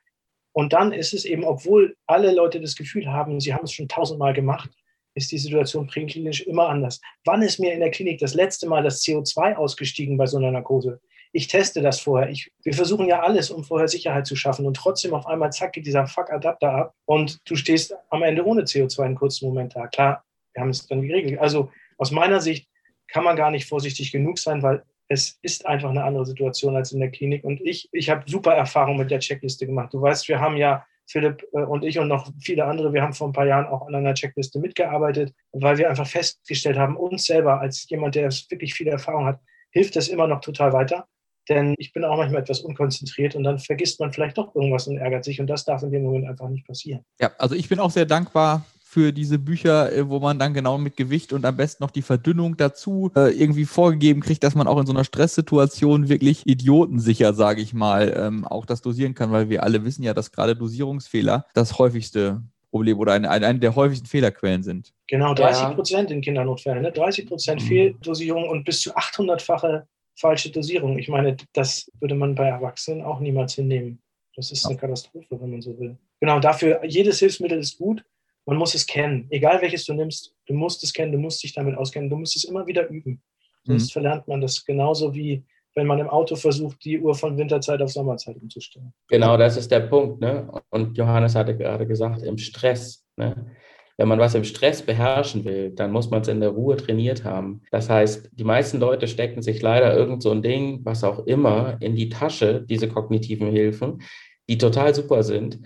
Und 0.53 0.73
dann 0.73 0.91
ist 0.91 1.13
es 1.13 1.25
eben, 1.25 1.43
obwohl 1.43 1.95
alle 2.05 2.31
Leute 2.31 2.61
das 2.61 2.75
Gefühl 2.75 3.07
haben, 3.07 3.39
sie 3.39 3.53
haben 3.53 3.63
es 3.63 3.71
schon 3.71 3.87
tausendmal 3.87 4.33
gemacht, 4.33 4.69
ist 5.15 5.31
die 5.31 5.37
Situation 5.39 5.87
präklinisch 5.87 6.41
immer 6.41 6.69
anders. 6.69 7.01
Wann 7.25 7.41
ist 7.41 7.59
mir 7.59 7.73
in 7.73 7.79
der 7.79 7.91
Klinik 7.91 8.19
das 8.19 8.35
letzte 8.35 8.67
Mal 8.67 8.83
das 8.83 9.01
CO2 9.01 9.55
ausgestiegen 9.55 10.17
bei 10.17 10.27
so 10.27 10.37
einer 10.37 10.51
Narkose? 10.51 11.01
Ich 11.31 11.47
teste 11.47 11.81
das 11.81 11.99
vorher. 11.99 12.29
Ich, 12.29 12.51
wir 12.63 12.73
versuchen 12.73 13.07
ja 13.07 13.21
alles, 13.21 13.51
um 13.51 13.63
vorher 13.63 13.87
Sicherheit 13.87 14.25
zu 14.25 14.35
schaffen. 14.35 14.65
Und 14.65 14.75
trotzdem 14.75 15.13
auf 15.13 15.27
einmal, 15.27 15.51
zack, 15.51 15.73
geht 15.73 15.85
dieser 15.85 16.07
Fuck-Adapter 16.07 16.71
ab 16.71 16.93
und 17.05 17.39
du 17.45 17.55
stehst 17.55 17.95
am 18.09 18.23
Ende 18.23 18.45
ohne 18.45 18.63
CO2 18.63 19.03
einen 19.03 19.15
kurzen 19.15 19.47
Moment 19.47 19.75
da. 19.75 19.87
Klar, 19.87 20.23
wir 20.53 20.61
haben 20.61 20.69
es 20.69 20.87
dann 20.87 21.01
geregelt. 21.01 21.39
Also 21.39 21.71
aus 21.97 22.11
meiner 22.11 22.41
Sicht 22.41 22.67
kann 23.07 23.23
man 23.23 23.35
gar 23.35 23.51
nicht 23.51 23.67
vorsichtig 23.67 24.11
genug 24.11 24.39
sein, 24.39 24.63
weil 24.63 24.83
es 25.07 25.39
ist 25.41 25.65
einfach 25.65 25.89
eine 25.89 26.03
andere 26.03 26.25
Situation 26.25 26.75
als 26.75 26.91
in 26.91 26.99
der 26.99 27.11
Klinik. 27.11 27.43
Und 27.43 27.61
ich, 27.61 27.89
ich 27.91 28.09
habe 28.09 28.29
super 28.29 28.53
Erfahrung 28.53 28.97
mit 28.97 29.11
der 29.11 29.19
Checkliste 29.19 29.65
gemacht. 29.65 29.93
Du 29.93 30.01
weißt, 30.01 30.27
wir 30.27 30.39
haben 30.39 30.57
ja 30.57 30.85
Philipp 31.07 31.43
äh, 31.53 31.61
und 31.61 31.83
ich 31.83 31.97
und 31.97 32.07
noch 32.07 32.31
viele 32.39 32.65
andere, 32.65 32.93
wir 32.93 33.01
haben 33.01 33.13
vor 33.13 33.27
ein 33.27 33.33
paar 33.33 33.47
Jahren 33.47 33.65
auch 33.65 33.87
an 33.87 33.95
einer 33.95 34.13
Checkliste 34.13 34.59
mitgearbeitet, 34.59 35.33
weil 35.51 35.77
wir 35.77 35.89
einfach 35.89 36.07
festgestellt 36.07 36.77
haben, 36.77 36.95
uns 36.95 37.25
selber 37.25 37.59
als 37.59 37.89
jemand, 37.89 38.15
der 38.15 38.29
wirklich 38.49 38.75
viel 38.75 38.87
Erfahrung 38.87 39.25
hat, 39.25 39.39
hilft 39.71 39.95
das 39.95 40.07
immer 40.07 40.27
noch 40.27 40.41
total 40.41 40.73
weiter. 40.73 41.07
Denn 41.49 41.73
ich 41.77 41.91
bin 41.91 42.03
auch 42.03 42.17
manchmal 42.17 42.41
etwas 42.41 42.61
unkonzentriert 42.61 43.35
und 43.35 43.43
dann 43.43 43.59
vergisst 43.59 43.99
man 43.99 44.13
vielleicht 44.13 44.37
doch 44.37 44.53
irgendwas 44.55 44.87
und 44.87 44.97
ärgert 44.97 45.25
sich. 45.25 45.41
Und 45.41 45.47
das 45.47 45.65
darf 45.65 45.81
in 45.83 45.91
dem 45.91 46.03
Moment 46.03 46.27
einfach 46.27 46.47
nicht 46.47 46.65
passieren. 46.65 47.03
Ja, 47.19 47.31
also 47.37 47.55
ich 47.55 47.67
bin 47.67 47.79
auch 47.79 47.91
sehr 47.91 48.05
dankbar 48.05 48.65
für 48.89 49.13
diese 49.13 49.37
Bücher, 49.37 49.93
äh, 49.93 50.09
wo 50.09 50.19
man 50.19 50.39
dann 50.39 50.55
genau 50.55 50.79
mit 50.79 50.97
Gewicht 50.97 51.31
und 51.31 51.45
am 51.45 51.57
besten 51.57 51.83
noch 51.83 51.91
die 51.91 52.01
Verdünnung 52.01 52.57
dazu 52.57 53.11
äh, 53.15 53.31
irgendwie 53.31 53.65
vorgegeben 53.65 54.19
kriegt, 54.19 54.43
dass 54.43 54.55
man 54.55 54.67
auch 54.67 54.79
in 54.79 54.87
so 54.87 54.93
einer 54.93 55.03
Stresssituation 55.03 56.09
wirklich 56.09 56.47
idiotensicher, 56.47 57.35
sage 57.35 57.61
ich 57.61 57.75
mal, 57.75 58.11
ähm, 58.17 58.45
auch 58.45 58.65
das 58.65 58.81
dosieren 58.81 59.13
kann, 59.13 59.31
weil 59.31 59.47
wir 59.49 59.61
alle 59.61 59.85
wissen 59.85 60.01
ja, 60.01 60.15
dass 60.15 60.31
gerade 60.31 60.55
Dosierungsfehler 60.55 61.45
das 61.53 61.77
häufigste 61.77 62.41
Problem 62.71 62.97
oder 62.97 63.13
eine, 63.13 63.29
eine 63.29 63.59
der 63.59 63.75
häufigsten 63.75 64.07
Fehlerquellen 64.07 64.63
sind. 64.63 64.91
Genau, 65.07 65.35
30 65.35 65.75
Prozent 65.75 66.09
ja. 66.09 66.15
in 66.15 66.21
Kindernotfällen, 66.21 66.81
ne? 66.81 66.91
30 66.91 67.27
Prozent 67.27 67.61
mhm. 67.61 67.67
Fehldosierung 67.67 68.49
und 68.49 68.63
bis 68.63 68.81
zu 68.81 68.95
800-fache 68.95 69.83
falsche 70.19 70.51
Dosierung. 70.51 70.97
Ich 70.99 71.07
meine, 71.07 71.37
das 71.53 71.89
würde 71.99 72.15
man 72.15 72.35
bei 72.35 72.47
Erwachsenen 72.47 73.01
auch 73.01 73.19
niemals 73.19 73.55
hinnehmen. 73.55 74.01
Das 74.35 74.51
ist 74.51 74.65
eine 74.65 74.77
Katastrophe, 74.77 75.39
wenn 75.39 75.51
man 75.51 75.61
so 75.61 75.77
will. 75.79 75.97
Genau, 76.19 76.39
dafür, 76.39 76.83
jedes 76.85 77.19
Hilfsmittel 77.19 77.59
ist 77.59 77.77
gut. 77.77 78.03
Man 78.45 78.57
muss 78.57 78.73
es 78.73 78.85
kennen. 78.85 79.27
Egal 79.29 79.61
welches 79.61 79.85
du 79.85 79.93
nimmst, 79.93 80.33
du 80.47 80.53
musst 80.53 80.83
es 80.83 80.93
kennen, 80.93 81.11
du 81.11 81.17
musst 81.17 81.43
dich 81.43 81.53
damit 81.53 81.77
auskennen, 81.77 82.09
du 82.09 82.17
musst 82.17 82.35
es 82.35 82.45
immer 82.45 82.65
wieder 82.65 82.87
üben. 82.89 83.21
Sonst 83.63 83.89
mhm. 83.89 83.93
verlernt 83.93 84.27
man 84.27 84.41
das 84.41 84.63
genauso 84.65 85.13
wie 85.13 85.43
wenn 85.75 85.87
man 85.87 85.99
im 85.99 86.09
Auto 86.09 86.35
versucht, 86.35 86.83
die 86.83 86.99
Uhr 86.99 87.15
von 87.15 87.37
Winterzeit 87.37 87.81
auf 87.81 87.91
Sommerzeit 87.91 88.35
umzustellen. 88.37 88.93
Genau, 89.07 89.37
das 89.37 89.55
ist 89.55 89.71
der 89.71 89.81
Punkt. 89.81 90.19
Ne? 90.19 90.49
Und 90.69 90.97
Johannes 90.97 91.35
hatte 91.35 91.55
gerade 91.55 91.85
gesagt, 91.87 92.23
im 92.23 92.37
Stress. 92.37 93.05
Ne? 93.15 93.51
Wenn 93.99 94.07
man 94.07 94.19
was 94.19 94.33
im 94.33 94.45
Stress 94.45 94.81
beherrschen 94.81 95.43
will, 95.43 95.71
dann 95.71 95.91
muss 95.91 96.09
man 96.09 96.21
es 96.21 96.29
in 96.29 96.39
der 96.39 96.51
Ruhe 96.51 96.77
trainiert 96.77 97.25
haben. 97.25 97.63
Das 97.69 97.89
heißt, 97.89 98.29
die 98.31 98.45
meisten 98.45 98.79
Leute 98.79 99.09
stecken 99.09 99.41
sich 99.41 99.61
leider 99.61 99.93
irgend 99.93 100.23
so 100.23 100.31
ein 100.31 100.41
Ding, 100.41 100.79
was 100.85 101.03
auch 101.03 101.27
immer, 101.27 101.75
in 101.81 101.95
die 101.95 102.07
Tasche, 102.07 102.61
diese 102.61 102.87
kognitiven 102.87 103.51
Hilfen, 103.51 104.01
die 104.47 104.57
total 104.57 104.95
super 104.95 105.21
sind. 105.21 105.59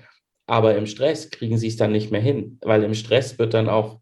Aber 0.47 0.75
im 0.75 0.87
Stress 0.87 1.29
kriegen 1.29 1.59
sie 1.59 1.67
es 1.67 1.77
dann 1.77 1.91
nicht 1.91 2.09
mehr 2.09 2.21
hin, 2.21 2.57
weil 2.63 2.83
im 2.83 2.95
Stress 2.95 3.37
wird 3.37 3.53
dann 3.53 3.69
auch 3.69 3.99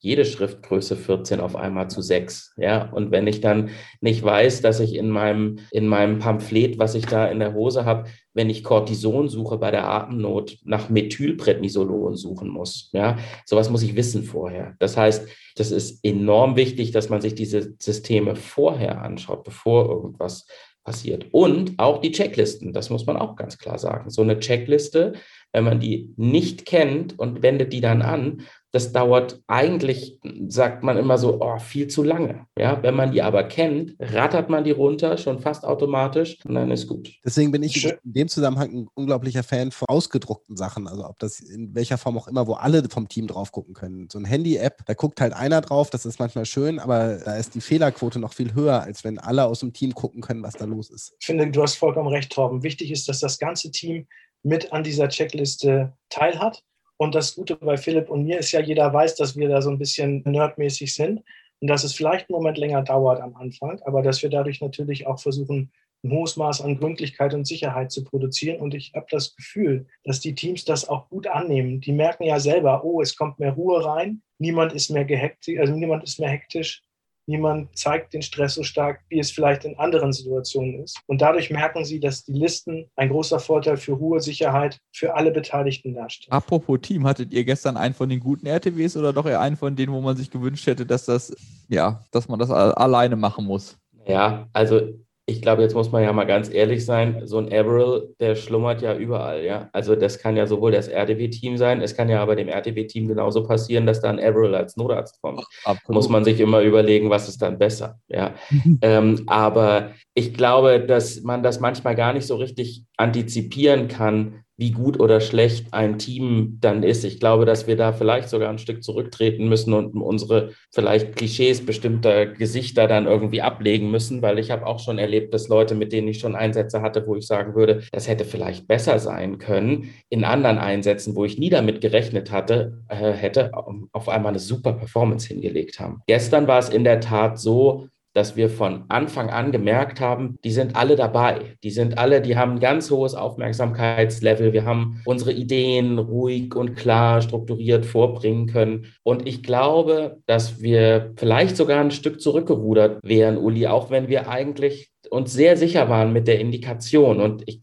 jede 0.00 0.24
Schriftgröße 0.24 0.96
14 0.96 1.40
auf 1.40 1.56
einmal 1.56 1.90
zu 1.90 2.00
6. 2.02 2.54
Ja, 2.56 2.90
und 2.90 3.10
wenn 3.10 3.26
ich 3.26 3.40
dann 3.40 3.70
nicht 4.00 4.22
weiß, 4.22 4.62
dass 4.62 4.80
ich 4.80 4.94
in 4.94 5.10
meinem, 5.10 5.58
in 5.70 5.88
meinem 5.88 6.18
Pamphlet, 6.18 6.78
was 6.78 6.94
ich 6.94 7.06
da 7.06 7.26
in 7.26 7.40
der 7.40 7.54
Hose 7.54 7.84
habe, 7.84 8.08
wenn 8.32 8.50
ich 8.50 8.62
Cortison 8.62 9.28
suche 9.28 9.58
bei 9.58 9.72
der 9.72 9.88
Atemnot, 9.88 10.58
nach 10.64 10.88
Methylprednisolon 10.88 12.16
suchen 12.16 12.48
muss. 12.48 12.90
Ja, 12.92 13.18
sowas 13.44 13.70
muss 13.70 13.82
ich 13.82 13.96
wissen 13.96 14.22
vorher. 14.22 14.76
Das 14.78 14.96
heißt, 14.96 15.28
das 15.56 15.72
ist 15.72 16.04
enorm 16.04 16.54
wichtig, 16.54 16.92
dass 16.92 17.08
man 17.08 17.20
sich 17.20 17.34
diese 17.34 17.74
Systeme 17.80 18.36
vorher 18.36 19.02
anschaut, 19.02 19.42
bevor 19.42 19.88
irgendwas 19.88 20.46
passiert. 20.88 21.26
Und 21.32 21.78
auch 21.78 22.00
die 22.00 22.12
Checklisten, 22.12 22.72
das 22.72 22.88
muss 22.88 23.04
man 23.04 23.18
auch 23.18 23.36
ganz 23.36 23.58
klar 23.58 23.78
sagen. 23.78 24.08
So 24.08 24.22
eine 24.22 24.38
Checkliste, 24.38 25.12
wenn 25.52 25.64
man 25.64 25.80
die 25.80 26.12
nicht 26.16 26.66
kennt 26.66 27.18
und 27.18 27.42
wendet 27.42 27.72
die 27.72 27.80
dann 27.80 28.02
an, 28.02 28.42
das 28.70 28.92
dauert 28.92 29.40
eigentlich, 29.46 30.18
sagt 30.46 30.82
man 30.82 30.98
immer 30.98 31.16
so, 31.16 31.40
oh, 31.40 31.58
viel 31.58 31.88
zu 31.88 32.02
lange. 32.02 32.46
Ja, 32.58 32.82
wenn 32.82 32.94
man 32.94 33.12
die 33.12 33.22
aber 33.22 33.44
kennt, 33.44 33.96
rattert 33.98 34.50
man 34.50 34.64
die 34.64 34.72
runter 34.72 35.16
schon 35.16 35.38
fast 35.38 35.64
automatisch 35.64 36.38
und 36.44 36.54
dann 36.54 36.70
ist 36.70 36.86
gut. 36.86 37.14
Deswegen 37.24 37.50
bin 37.50 37.62
ich 37.62 37.82
in 37.82 37.96
dem 38.02 38.28
Zusammenhang 38.28 38.70
ein 38.72 38.88
unglaublicher 38.92 39.42
Fan 39.42 39.70
von 39.70 39.88
ausgedruckten 39.88 40.56
Sachen. 40.56 40.86
Also 40.86 41.06
ob 41.06 41.18
das 41.18 41.40
in 41.40 41.74
welcher 41.74 41.96
Form 41.96 42.18
auch 42.18 42.28
immer, 42.28 42.46
wo 42.46 42.54
alle 42.54 42.86
vom 42.90 43.08
Team 43.08 43.26
drauf 43.26 43.52
gucken 43.52 43.72
können. 43.72 44.08
So 44.12 44.18
ein 44.18 44.26
Handy-App, 44.26 44.84
da 44.84 44.92
guckt 44.92 45.20
halt 45.22 45.32
einer 45.32 45.62
drauf, 45.62 45.88
das 45.88 46.04
ist 46.04 46.18
manchmal 46.18 46.44
schön, 46.44 46.78
aber 46.78 47.20
da 47.24 47.36
ist 47.36 47.54
die 47.54 47.62
Fehlerquote 47.62 48.18
noch 48.18 48.34
viel 48.34 48.52
höher, 48.54 48.82
als 48.82 49.02
wenn 49.02 49.18
alle 49.18 49.46
aus 49.46 49.60
dem 49.60 49.72
Team 49.72 49.94
gucken 49.94 50.20
können, 50.20 50.42
was 50.42 50.54
da 50.54 50.66
los 50.66 50.90
ist. 50.90 51.14
Ich 51.20 51.26
finde, 51.26 51.50
du 51.50 51.62
hast 51.62 51.76
vollkommen 51.76 52.08
recht, 52.08 52.30
Torben. 52.32 52.62
Wichtig 52.62 52.90
ist, 52.90 53.08
dass 53.08 53.20
das 53.20 53.38
ganze 53.38 53.70
Team 53.70 54.06
mit 54.48 54.72
an 54.72 54.82
dieser 54.82 55.08
Checkliste 55.08 55.92
teilhat. 56.08 56.62
Und 56.96 57.14
das 57.14 57.36
Gute 57.36 57.54
bei 57.56 57.76
Philipp 57.76 58.10
und 58.10 58.24
mir 58.24 58.38
ist 58.38 58.50
ja, 58.50 58.60
jeder 58.60 58.92
weiß, 58.92 59.14
dass 59.14 59.36
wir 59.36 59.48
da 59.48 59.62
so 59.62 59.70
ein 59.70 59.78
bisschen 59.78 60.22
nerdmäßig 60.24 60.94
sind 60.94 61.22
und 61.60 61.68
dass 61.68 61.84
es 61.84 61.94
vielleicht 61.94 62.28
einen 62.28 62.36
Moment 62.36 62.58
länger 62.58 62.82
dauert 62.82 63.20
am 63.20 63.36
Anfang, 63.36 63.80
aber 63.84 64.02
dass 64.02 64.22
wir 64.22 64.30
dadurch 64.30 64.60
natürlich 64.60 65.06
auch 65.06 65.20
versuchen, 65.20 65.70
ein 66.02 66.10
hohes 66.10 66.36
Maß 66.36 66.60
an 66.62 66.78
Gründlichkeit 66.78 67.34
und 67.34 67.46
Sicherheit 67.46 67.92
zu 67.92 68.04
produzieren. 68.04 68.60
Und 68.60 68.74
ich 68.74 68.92
habe 68.94 69.06
das 69.10 69.34
Gefühl, 69.36 69.86
dass 70.04 70.20
die 70.20 70.34
Teams 70.34 70.64
das 70.64 70.88
auch 70.88 71.08
gut 71.08 71.26
annehmen. 71.26 71.80
Die 71.80 71.92
merken 71.92 72.24
ja 72.24 72.40
selber, 72.40 72.84
oh, 72.84 73.00
es 73.00 73.16
kommt 73.16 73.38
mehr 73.38 73.52
Ruhe 73.52 73.84
rein, 73.84 74.22
niemand 74.38 74.72
ist 74.72 74.90
mehr 74.90 75.04
gehektisch, 75.04 75.58
also 75.58 75.74
niemand 75.74 76.04
ist 76.04 76.18
mehr 76.18 76.30
hektisch, 76.30 76.82
niemand 77.28 77.76
zeigt 77.76 78.14
den 78.14 78.22
Stress 78.22 78.54
so 78.54 78.62
stark, 78.62 79.00
wie 79.08 79.18
es 79.18 79.30
vielleicht 79.30 79.64
in 79.64 79.78
anderen 79.78 80.12
Situationen 80.12 80.82
ist. 80.82 80.98
Und 81.06 81.20
dadurch 81.20 81.50
merken 81.50 81.84
sie, 81.84 82.00
dass 82.00 82.24
die 82.24 82.32
Listen 82.32 82.90
ein 82.96 83.10
großer 83.10 83.38
Vorteil 83.38 83.76
für 83.76 83.92
Ruhe, 83.92 84.20
Sicherheit 84.20 84.78
für 84.92 85.14
alle 85.14 85.30
Beteiligten 85.30 85.94
darstellen. 85.94 86.32
Apropos 86.32 86.80
Team, 86.80 87.06
hattet 87.06 87.32
ihr 87.32 87.44
gestern 87.44 87.76
einen 87.76 87.94
von 87.94 88.08
den 88.08 88.20
guten 88.20 88.46
RTWs 88.46 88.96
oder 88.96 89.12
doch 89.12 89.26
eher 89.26 89.40
einen 89.40 89.56
von 89.56 89.76
denen, 89.76 89.92
wo 89.92 90.00
man 90.00 90.16
sich 90.16 90.30
gewünscht 90.30 90.66
hätte, 90.66 90.86
dass 90.86 91.04
das, 91.04 91.34
ja, 91.68 92.02
dass 92.10 92.28
man 92.28 92.38
das 92.38 92.50
alleine 92.50 93.16
machen 93.16 93.44
muss? 93.44 93.78
Ja, 94.06 94.48
also 94.54 94.80
ich 95.28 95.42
glaube, 95.42 95.60
jetzt 95.60 95.74
muss 95.74 95.92
man 95.92 96.02
ja 96.02 96.10
mal 96.14 96.24
ganz 96.24 96.50
ehrlich 96.50 96.86
sein, 96.86 97.20
so 97.26 97.36
ein 97.36 97.52
Averill, 97.52 98.14
der 98.18 98.34
schlummert 98.34 98.80
ja 98.80 98.96
überall, 98.96 99.44
ja. 99.44 99.68
Also 99.74 99.94
das 99.94 100.18
kann 100.18 100.38
ja 100.38 100.46
sowohl 100.46 100.72
das 100.72 100.88
RTW-Team 100.88 101.58
sein, 101.58 101.82
es 101.82 101.94
kann 101.94 102.08
ja 102.08 102.22
aber 102.22 102.34
dem 102.34 102.48
RTW-Team 102.48 103.08
genauso 103.08 103.46
passieren, 103.46 103.84
dass 103.84 104.00
da 104.00 104.08
ein 104.08 104.18
Averill 104.18 104.54
als 104.54 104.78
Notarzt 104.78 105.20
kommt. 105.20 105.44
Absolut. 105.64 105.94
Muss 105.94 106.08
man 106.08 106.24
sich 106.24 106.40
immer 106.40 106.62
überlegen, 106.62 107.10
was 107.10 107.28
ist 107.28 107.42
dann 107.42 107.58
besser, 107.58 108.00
ja. 108.08 108.34
ähm, 108.80 109.24
aber 109.26 109.90
ich 110.14 110.32
glaube, 110.32 110.80
dass 110.80 111.20
man 111.20 111.42
das 111.42 111.60
manchmal 111.60 111.94
gar 111.94 112.14
nicht 112.14 112.26
so 112.26 112.36
richtig 112.36 112.86
antizipieren 112.96 113.88
kann, 113.88 114.44
wie 114.58 114.72
gut 114.72 114.98
oder 114.98 115.20
schlecht 115.20 115.72
ein 115.72 115.98
Team 115.98 116.58
dann 116.60 116.82
ist. 116.82 117.04
Ich 117.04 117.20
glaube, 117.20 117.46
dass 117.46 117.68
wir 117.68 117.76
da 117.76 117.92
vielleicht 117.92 118.28
sogar 118.28 118.50
ein 118.50 118.58
Stück 118.58 118.82
zurücktreten 118.82 119.48
müssen 119.48 119.72
und 119.72 119.94
unsere 119.94 120.50
vielleicht 120.72 121.14
Klischees 121.14 121.64
bestimmter 121.64 122.26
Gesichter 122.26 122.88
dann 122.88 123.06
irgendwie 123.06 123.40
ablegen 123.40 123.90
müssen, 123.90 124.20
weil 124.20 124.38
ich 124.40 124.50
habe 124.50 124.66
auch 124.66 124.80
schon 124.80 124.98
erlebt, 124.98 125.32
dass 125.32 125.48
Leute, 125.48 125.76
mit 125.76 125.92
denen 125.92 126.08
ich 126.08 126.18
schon 126.18 126.34
Einsätze 126.34 126.82
hatte, 126.82 127.06
wo 127.06 127.14
ich 127.14 127.26
sagen 127.26 127.54
würde, 127.54 127.84
das 127.92 128.08
hätte 128.08 128.24
vielleicht 128.24 128.66
besser 128.66 128.98
sein 128.98 129.38
können, 129.38 129.90
in 130.08 130.24
anderen 130.24 130.58
Einsätzen, 130.58 131.14
wo 131.14 131.24
ich 131.24 131.38
nie 131.38 131.50
damit 131.50 131.80
gerechnet 131.80 132.32
hatte, 132.32 132.82
äh, 132.88 133.12
hätte 133.12 133.52
auf 133.92 134.08
einmal 134.08 134.30
eine 134.30 134.40
super 134.40 134.72
Performance 134.72 135.28
hingelegt 135.28 135.78
haben. 135.78 136.02
Gestern 136.08 136.48
war 136.48 136.58
es 136.58 136.68
in 136.68 136.82
der 136.82 137.00
Tat 137.00 137.38
so, 137.38 137.86
dass 138.18 138.34
wir 138.34 138.50
von 138.50 138.84
Anfang 138.88 139.30
an 139.30 139.52
gemerkt 139.52 140.00
haben, 140.00 140.38
die 140.42 140.50
sind 140.50 140.74
alle 140.74 140.96
dabei. 140.96 141.56
Die 141.62 141.70
sind 141.70 141.98
alle, 141.98 142.20
die 142.20 142.36
haben 142.36 142.54
ein 142.54 142.60
ganz 142.60 142.90
hohes 142.90 143.14
Aufmerksamkeitslevel. 143.14 144.52
Wir 144.52 144.64
haben 144.64 145.00
unsere 145.04 145.30
Ideen 145.30 146.00
ruhig 146.00 146.56
und 146.56 146.74
klar 146.74 147.22
strukturiert 147.22 147.86
vorbringen 147.86 148.48
können. 148.48 148.86
Und 149.04 149.28
ich 149.28 149.44
glaube, 149.44 150.18
dass 150.26 150.60
wir 150.60 151.12
vielleicht 151.14 151.56
sogar 151.56 151.80
ein 151.80 151.92
Stück 151.92 152.20
zurückgerudert 152.20 152.98
wären, 153.04 153.38
Uli, 153.38 153.68
auch 153.68 153.88
wenn 153.88 154.08
wir 154.08 154.28
eigentlich 154.28 154.90
uns 155.10 155.32
sehr 155.32 155.56
sicher 155.56 155.88
waren 155.88 156.12
mit 156.12 156.26
der 156.26 156.40
Indikation. 156.40 157.20
Und 157.20 157.44
ich, 157.46 157.62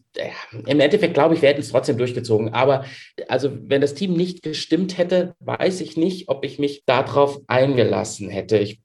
im 0.65 0.80
Endeffekt 0.80 1.13
glaube 1.13 1.36
ich, 1.36 1.41
wir 1.41 1.49
hätten 1.49 1.62
es 1.62 1.69
trotzdem 1.69 1.97
durchgezogen. 1.97 2.54
Aber 2.54 2.86
also, 3.28 3.51
wenn 3.67 3.82
das 3.82 3.93
Team 3.93 4.13
nicht 4.13 4.43
gestimmt 4.43 4.97
hätte, 4.97 5.36
weiß 5.39 5.82
ich 5.82 5.97
nicht, 5.97 6.30
ob 6.30 6.45
ich 6.45 6.60
mich 6.60 6.84
darauf 6.86 7.39
eingelassen 7.47 8.30
hätte. 8.30 8.58
Ich, 8.58 8.82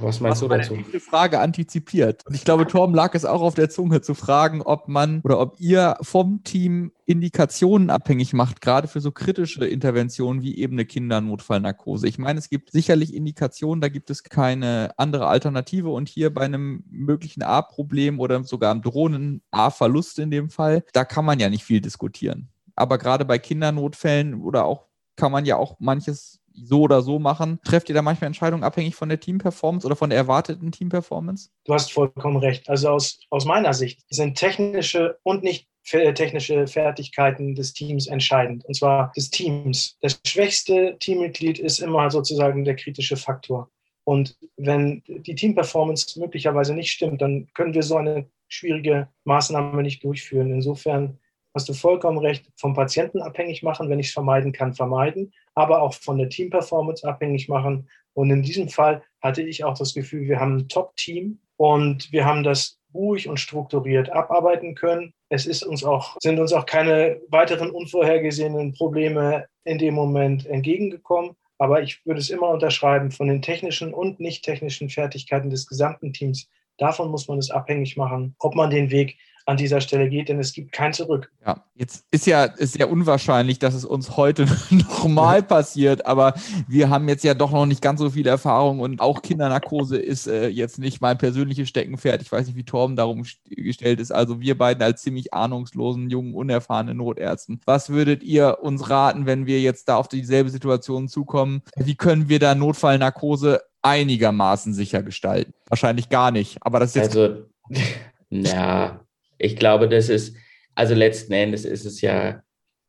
was 0.00 0.20
meinst 0.20 0.42
Was 0.42 0.48
du 0.48 0.48
dazu? 0.48 0.78
Ich 0.92 1.02
Frage 1.02 1.40
antizipiert. 1.40 2.26
Und 2.26 2.34
ich 2.34 2.44
glaube, 2.44 2.66
Torben 2.66 2.94
lag 2.94 3.14
es 3.14 3.24
auch 3.24 3.42
auf 3.42 3.54
der 3.54 3.70
Zunge 3.70 4.00
zu 4.00 4.14
fragen, 4.14 4.62
ob 4.62 4.88
man 4.88 5.20
oder 5.24 5.40
ob 5.40 5.58
ihr 5.58 5.96
vom 6.02 6.42
Team 6.44 6.92
Indikationen 7.10 7.90
abhängig 7.90 8.34
macht, 8.34 8.60
gerade 8.60 8.86
für 8.86 9.00
so 9.00 9.10
kritische 9.10 9.66
Interventionen 9.66 10.42
wie 10.42 10.58
eben 10.58 10.74
eine 10.74 10.84
Kindernotfallnarkose. 10.84 12.06
Ich 12.06 12.18
meine, 12.18 12.38
es 12.38 12.48
gibt 12.48 12.70
sicherlich 12.70 13.14
Indikationen, 13.14 13.80
da 13.80 13.88
gibt 13.88 14.10
es 14.10 14.22
keine 14.22 14.92
andere 14.96 15.26
Alternative 15.26 15.90
und 15.90 16.08
hier 16.08 16.32
bei 16.32 16.42
einem 16.42 16.84
möglichen 16.88 17.42
A-Problem 17.42 18.20
oder 18.20 18.44
sogar 18.44 18.70
einem 18.70 18.82
drohenden 18.82 19.42
A-Verlust 19.50 20.20
in 20.20 20.30
dem 20.30 20.50
Fall, 20.50 20.59
da 20.92 21.04
kann 21.04 21.24
man 21.24 21.40
ja 21.40 21.48
nicht 21.48 21.64
viel 21.64 21.80
diskutieren. 21.80 22.48
Aber 22.76 22.98
gerade 22.98 23.24
bei 23.24 23.38
Kindernotfällen 23.38 24.40
oder 24.40 24.64
auch 24.64 24.86
kann 25.16 25.32
man 25.32 25.44
ja 25.44 25.56
auch 25.56 25.76
manches 25.80 26.40
so 26.52 26.82
oder 26.82 27.02
so 27.02 27.18
machen. 27.18 27.60
Trefft 27.64 27.88
ihr 27.88 27.94
da 27.94 28.02
manchmal 28.02 28.26
Entscheidungen 28.26 28.64
abhängig 28.64 28.94
von 28.94 29.08
der 29.08 29.20
Teamperformance 29.20 29.86
oder 29.86 29.96
von 29.96 30.10
der 30.10 30.18
erwarteten 30.18 30.72
Teamperformance? 30.72 31.50
Du 31.64 31.74
hast 31.74 31.92
vollkommen 31.92 32.36
recht. 32.36 32.68
Also 32.68 32.88
aus, 32.90 33.20
aus 33.30 33.44
meiner 33.44 33.74
Sicht 33.74 34.02
sind 34.10 34.36
technische 34.36 35.18
und 35.22 35.42
nicht 35.42 35.68
technische 35.82 36.66
Fertigkeiten 36.66 37.54
des 37.54 37.72
Teams 37.72 38.06
entscheidend, 38.06 38.64
und 38.64 38.74
zwar 38.74 39.12
des 39.16 39.30
Teams. 39.30 39.96
Das 40.00 40.20
schwächste 40.26 40.96
Teammitglied 41.00 41.58
ist 41.58 41.80
immer 41.80 42.10
sozusagen 42.10 42.64
der 42.64 42.76
kritische 42.76 43.16
Faktor. 43.16 43.70
Und 44.10 44.36
wenn 44.56 45.04
die 45.06 45.36
Teamperformance 45.36 46.18
möglicherweise 46.18 46.74
nicht 46.74 46.90
stimmt, 46.90 47.22
dann 47.22 47.46
können 47.54 47.74
wir 47.74 47.84
so 47.84 47.94
eine 47.94 48.26
schwierige 48.48 49.06
Maßnahme 49.22 49.84
nicht 49.84 50.02
durchführen. 50.02 50.52
Insofern 50.52 51.20
hast 51.54 51.68
du 51.68 51.74
vollkommen 51.74 52.18
recht, 52.18 52.50
vom 52.56 52.74
Patienten 52.74 53.22
abhängig 53.22 53.62
machen, 53.62 53.88
wenn 53.88 54.00
ich 54.00 54.08
es 54.08 54.12
vermeiden 54.12 54.50
kann, 54.50 54.74
vermeiden, 54.74 55.32
aber 55.54 55.80
auch 55.80 55.94
von 55.94 56.18
der 56.18 56.28
Teamperformance 56.28 57.06
abhängig 57.06 57.48
machen. 57.48 57.88
Und 58.12 58.30
in 58.30 58.42
diesem 58.42 58.68
Fall 58.68 59.04
hatte 59.20 59.42
ich 59.42 59.62
auch 59.62 59.78
das 59.78 59.94
Gefühl, 59.94 60.26
wir 60.26 60.40
haben 60.40 60.56
ein 60.56 60.68
Top-Team 60.68 61.38
und 61.56 62.10
wir 62.10 62.24
haben 62.24 62.42
das 62.42 62.80
ruhig 62.92 63.28
und 63.28 63.38
strukturiert 63.38 64.10
abarbeiten 64.10 64.74
können. 64.74 65.12
Es 65.28 65.46
ist 65.46 65.62
uns 65.62 65.84
auch, 65.84 66.16
sind 66.20 66.40
uns 66.40 66.52
auch 66.52 66.66
keine 66.66 67.20
weiteren 67.28 67.70
unvorhergesehenen 67.70 68.72
Probleme 68.72 69.46
in 69.62 69.78
dem 69.78 69.94
Moment 69.94 70.46
entgegengekommen. 70.46 71.36
Aber 71.60 71.82
ich 71.82 72.04
würde 72.06 72.20
es 72.20 72.30
immer 72.30 72.48
unterschreiben, 72.48 73.10
von 73.10 73.28
den 73.28 73.42
technischen 73.42 73.92
und 73.92 74.18
nicht 74.18 74.42
technischen 74.42 74.88
Fertigkeiten 74.88 75.50
des 75.50 75.66
gesamten 75.66 76.14
Teams. 76.14 76.48
Davon 76.78 77.10
muss 77.10 77.28
man 77.28 77.36
es 77.36 77.50
abhängig 77.50 77.98
machen, 77.98 78.34
ob 78.38 78.54
man 78.54 78.70
den 78.70 78.90
Weg 78.90 79.18
an 79.50 79.56
dieser 79.56 79.80
Stelle 79.80 80.08
geht, 80.08 80.28
denn 80.28 80.38
es 80.38 80.52
gibt 80.52 80.72
kein 80.72 80.92
Zurück. 80.92 81.30
Ja, 81.44 81.64
jetzt 81.74 82.06
ist 82.10 82.26
ja 82.26 82.44
ist 82.44 82.74
sehr 82.74 82.90
unwahrscheinlich, 82.90 83.58
dass 83.58 83.74
es 83.74 83.84
uns 83.84 84.16
heute 84.16 84.46
nochmal 84.70 85.42
passiert, 85.42 86.06
aber 86.06 86.34
wir 86.68 86.88
haben 86.88 87.08
jetzt 87.08 87.24
ja 87.24 87.34
doch 87.34 87.50
noch 87.50 87.66
nicht 87.66 87.82
ganz 87.82 88.00
so 88.00 88.10
viel 88.10 88.26
Erfahrung 88.26 88.78
und 88.78 89.00
auch 89.00 89.22
Kindernarkose 89.22 89.98
ist 89.98 90.28
äh, 90.28 90.48
jetzt 90.48 90.78
nicht 90.78 91.00
mein 91.00 91.18
persönliches 91.18 91.68
Steckenpferd. 91.68 92.22
Ich 92.22 92.30
weiß 92.30 92.46
nicht, 92.46 92.56
wie 92.56 92.64
Torben 92.64 92.94
darum 92.94 93.24
gestellt 93.48 93.98
ist. 93.98 94.12
Also 94.12 94.40
wir 94.40 94.56
beiden 94.56 94.82
als 94.82 95.02
ziemlich 95.02 95.34
ahnungslosen, 95.34 96.10
jungen, 96.10 96.34
unerfahrenen 96.34 96.96
Notärzten. 96.96 97.60
Was 97.66 97.90
würdet 97.90 98.22
ihr 98.22 98.58
uns 98.62 98.88
raten, 98.88 99.26
wenn 99.26 99.46
wir 99.46 99.60
jetzt 99.60 99.88
da 99.88 99.96
auf 99.96 100.06
dieselbe 100.06 100.50
Situation 100.50 101.08
zukommen? 101.08 101.62
Wie 101.76 101.96
können 101.96 102.28
wir 102.28 102.38
da 102.38 102.54
Notfallnarkose 102.54 103.62
einigermaßen 103.82 104.74
sicher 104.74 105.02
gestalten? 105.02 105.54
Wahrscheinlich 105.68 106.08
gar 106.08 106.30
nicht, 106.30 106.58
aber 106.60 106.78
das 106.78 106.90
ist 106.90 107.02
jetzt... 107.02 107.16
Also, 107.16 107.46
ja, 108.30 109.00
ich 109.40 109.56
glaube, 109.56 109.88
das 109.88 110.08
ist, 110.08 110.36
also 110.74 110.94
letzten 110.94 111.32
Endes 111.32 111.64
ist 111.64 111.84
es 111.84 112.00
ja, 112.00 112.42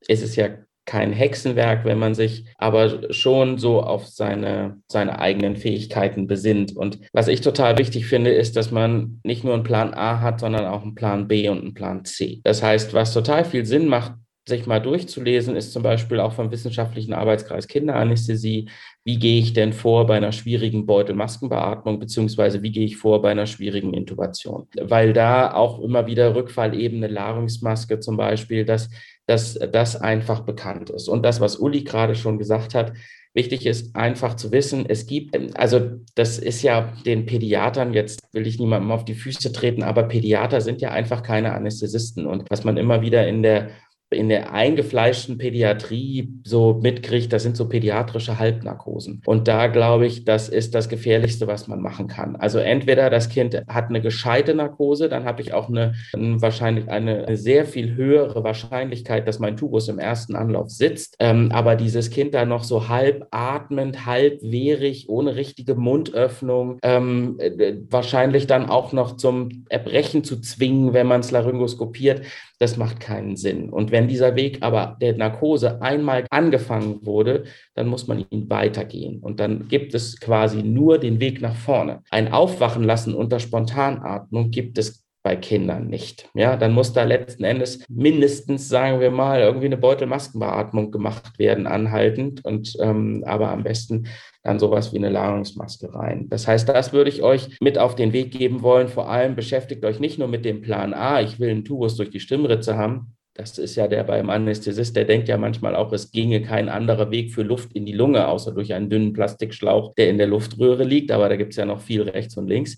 ist 0.08 0.24
es 0.24 0.36
ja 0.36 0.50
kein 0.86 1.14
Hexenwerk, 1.14 1.86
wenn 1.86 2.00
man 2.00 2.16
sich 2.16 2.46
aber 2.58 3.14
schon 3.14 3.58
so 3.58 3.82
auf 3.82 4.08
seine, 4.08 4.82
seine 4.88 5.20
eigenen 5.20 5.56
Fähigkeiten 5.56 6.28
besinnt. 6.28 6.76
Und 6.76 7.00
was 7.14 7.28
ich 7.28 7.42
total 7.42 7.78
wichtig 7.78 8.08
finde, 8.08 8.32
ist, 8.32 8.56
dass 8.56 8.72
man 8.72 9.22
nicht 9.24 9.44
nur 9.44 9.54
einen 9.54 9.64
Plan 9.64 9.94
A 9.94 10.22
hat, 10.22 10.40
sondern 10.40 10.66
auch 10.66 10.82
einen 10.82 10.96
Plan 10.96 11.28
B 11.28 11.48
und 11.50 11.62
einen 11.62 11.74
Plan 11.74 12.04
C. 12.04 12.42
Das 12.44 12.64
heißt, 12.64 12.94
was 12.94 13.14
total 13.14 13.46
viel 13.46 13.66
Sinn 13.66 13.88
macht, 13.88 14.14
sich 14.52 14.68
mal 14.68 14.80
durchzulesen, 14.80 15.56
ist 15.56 15.74
zum 15.74 15.82
Beispiel 15.82 16.20
auch 16.20 16.34
vom 16.34 16.52
Wissenschaftlichen 16.52 17.14
Arbeitskreis 17.14 17.68
Kinderanästhesie, 17.68 18.70
wie 19.04 19.18
gehe 19.18 19.40
ich 19.40 19.54
denn 19.54 19.74
vor 19.74 20.06
bei 20.06 20.18
einer 20.18 20.32
schwierigen 20.32 20.86
Beutelmaskenbeatmung, 20.86 22.00
beziehungsweise 22.00 22.62
wie 22.62 22.72
gehe 22.72 22.86
ich 22.86 22.98
vor 22.98 23.24
bei 23.24 23.32
einer 23.32 23.48
schwierigen 23.48 23.96
Intubation. 23.96 24.68
Weil 24.80 25.14
da 25.14 25.54
auch 25.54 25.80
immer 25.80 26.06
wieder 26.06 26.36
Rückfallebene, 26.36 27.08
Larynxmaske 27.08 28.00
zum 28.00 28.18
Beispiel, 28.18 28.64
dass, 28.64 28.90
dass 29.26 29.56
das 29.56 30.00
einfach 30.00 30.42
bekannt 30.42 30.92
ist. 30.92 31.08
Und 31.08 31.24
das, 31.24 31.42
was 31.42 31.56
Uli 31.56 31.84
gerade 31.84 32.14
schon 32.14 32.38
gesagt 32.38 32.76
hat, 32.76 32.94
Wichtig 33.34 33.66
ist 33.66 33.96
einfach 33.96 34.36
zu 34.36 34.52
wissen, 34.52 34.86
es 34.90 35.08
gibt, 35.08 35.38
also 35.58 35.80
das 36.16 36.38
ist 36.38 36.64
ja 36.64 36.92
den 37.06 37.26
Pädiatern, 37.26 37.94
jetzt 37.94 38.22
will 38.34 38.46
ich 38.46 38.60
niemandem 38.60 38.92
auf 38.92 39.06
die 39.06 39.14
Füße 39.14 39.54
treten, 39.54 39.84
aber 39.84 40.04
Pädiater 40.04 40.60
sind 40.60 40.82
ja 40.82 40.92
einfach 40.92 41.24
keine 41.24 41.54
Anästhesisten. 41.54 42.26
Und 42.26 42.44
was 42.50 42.66
man 42.66 42.76
immer 42.76 43.02
wieder 43.02 43.26
in 43.26 43.42
der 43.42 43.70
in 44.12 44.30
der 44.30 44.54
eingefleischten 44.54 45.38
Pädiatrie 45.38 46.34
so 46.43 46.80
mitkriegt, 46.82 47.32
das 47.32 47.43
sind 47.43 47.56
so 47.56 47.67
pädiatrische 47.69 48.38
Halbnarkosen. 48.39 49.21
Und 49.26 49.47
da 49.47 49.67
glaube 49.67 50.06
ich, 50.06 50.26
das 50.26 50.50
ist 50.50 50.76
das 50.76 50.89
Gefährlichste, 50.89 51.47
was 51.47 51.67
man 51.67 51.82
machen 51.82 52.08
kann. 52.08 52.36
Also 52.36 52.60
entweder 52.60 53.10
das 53.10 53.30
Kind 53.30 53.63
hat 53.67 53.89
eine 53.89 54.02
gescheite 54.02 54.54
Narkose, 54.54 55.08
dann 55.08 55.24
habe 55.24 55.41
ich 55.41 55.54
auch 55.54 55.69
eine, 55.69 55.93
wahrscheinlich 56.13 56.89
eine, 56.89 57.38
sehr 57.38 57.65
viel 57.65 57.95
höhere 57.95 58.43
Wahrscheinlichkeit, 58.43 59.28
dass 59.28 59.39
mein 59.39 59.56
Tubus 59.56 59.88
im 59.88 60.00
ersten 60.00 60.36
Anlauf 60.36 60.69
sitzt. 60.69 61.15
Ähm, 61.19 61.50
aber 61.54 61.76
dieses 61.76 62.10
Kind 62.10 62.34
da 62.34 62.45
noch 62.45 62.63
so 62.63 62.89
halb 62.89 63.28
atmend, 63.32 64.06
halb 64.06 64.41
wehrig, 64.41 65.08
ohne 65.08 65.36
richtige 65.36 65.76
Mundöffnung, 65.76 66.80
ähm, 66.84 67.38
äh, 67.39 67.76
wahrscheinlich 67.89 68.47
dann 68.47 68.69
auch 68.69 68.91
noch 68.91 69.15
zum 69.15 69.65
Erbrechen 69.69 70.24
zu 70.24 70.41
zwingen, 70.41 70.93
wenn 70.93 71.08
man 71.08 71.21
es 71.21 71.32
laryngoskopiert, 71.32 72.24
das 72.62 72.78
macht 72.78 73.00
keinen 73.00 73.38
Sinn. 73.38 73.69
Und 73.69 73.89
wenn 73.89 74.01
dieser 74.08 74.36
Weg 74.36 74.60
aber 74.62 74.98
der 75.02 75.16
Narkose 75.16 75.82
einmal 75.82 76.26
angefangen 76.30 77.06
wurde, 77.06 77.44
dann 77.76 77.88
muss 77.88 78.08
man 78.08 78.26
ihn 78.30 78.50
weitergehen. 78.50 79.20
Und 79.20 79.40
dann 79.40 79.68
gibt 79.68 79.94
es 79.94 80.20
quasi 80.20 80.64
nur 80.64 80.98
den 80.98 81.20
Weg 81.20 81.42
nach 81.42 81.56
vorne. 81.56 82.02
Ein 82.10 82.32
Aufwachen 82.32 82.84
lassen 82.84 83.14
unter 83.14 83.40
Spontanatmung 83.40 84.52
gibt 84.52 84.78
es 84.78 85.02
bei 85.24 85.36
Kindern 85.36 85.88
nicht. 85.88 86.30
Ja, 86.34 86.58
dann 86.58 86.74
muss 86.74 86.94
da 86.94 87.04
letzten 87.04 87.44
Endes 87.44 87.86
mindestens, 87.88 88.70
sagen 88.70 89.00
wir 89.00 89.12
mal, 89.12 89.42
irgendwie 89.42 89.68
eine 89.68 89.78
Beutelmaskenbeatmung 89.78 90.92
gemacht 90.92 91.38
werden, 91.38 91.68
anhaltend 91.68 92.44
und 92.44 92.76
ähm, 92.80 93.24
aber 93.28 93.50
am 93.50 93.64
besten 93.64 94.08
dann 94.44 94.58
sowas 94.58 94.92
wie 94.92 94.98
eine 94.98 95.10
Larynxmaske 95.10 95.94
rein. 95.94 96.28
Das 96.30 96.48
heißt, 96.48 96.68
das 96.68 96.94
würde 96.94 97.12
ich 97.12 97.22
euch 97.22 97.56
mit 97.62 97.78
auf 97.78 97.94
den 97.94 98.14
Weg 98.14 98.32
geben 98.32 98.64
wollen. 98.64 98.88
Vor 98.88 99.10
allem 99.10 99.36
beschäftigt 99.36 99.86
euch 99.86 100.00
nicht 100.00 100.18
nur 100.18 100.28
mit 100.28 100.46
dem 100.46 100.62
Plan 100.62 100.96
A, 100.96 101.22
ich 101.22 101.40
will 101.40 101.52
einen 101.52 101.66
Tubus 101.66 101.96
durch 101.98 102.10
die 102.10 102.20
Stimmritze 102.20 102.76
haben, 102.76 103.16
das 103.34 103.58
ist 103.58 103.76
ja 103.76 103.88
der 103.88 104.04
beim 104.04 104.30
Anästhesist, 104.30 104.96
der 104.96 105.06
denkt 105.06 105.30
ja 105.30 105.38
manchmal 105.38 105.76
auch, 105.76 105.94
es 105.94 106.12
ginge 106.12 106.41
kein 106.41 106.67
anderer 106.67 107.12
Weg 107.12 107.32
für 107.32 107.44
Luft 107.44 107.74
in 107.74 107.86
die 107.86 107.94
Lunge, 107.94 108.28
außer 108.28 108.52
durch 108.52 108.74
einen 108.74 108.89
dünnen 108.89 109.13
Plastikschlauch, 109.13 109.96
der 109.96 110.10
in 110.10 110.17
der 110.17 110.28
Luftröhre 110.28 110.84
liegt. 110.84 111.12
Aber 111.12 111.30
da 111.30 111.38
gibt 111.38 111.52
es 111.52 111.58
ja 111.58 111.65
noch 111.65 111.82
viel 111.82 112.02
rechts 112.02 112.36
und 112.38 112.48
links. 112.48 112.76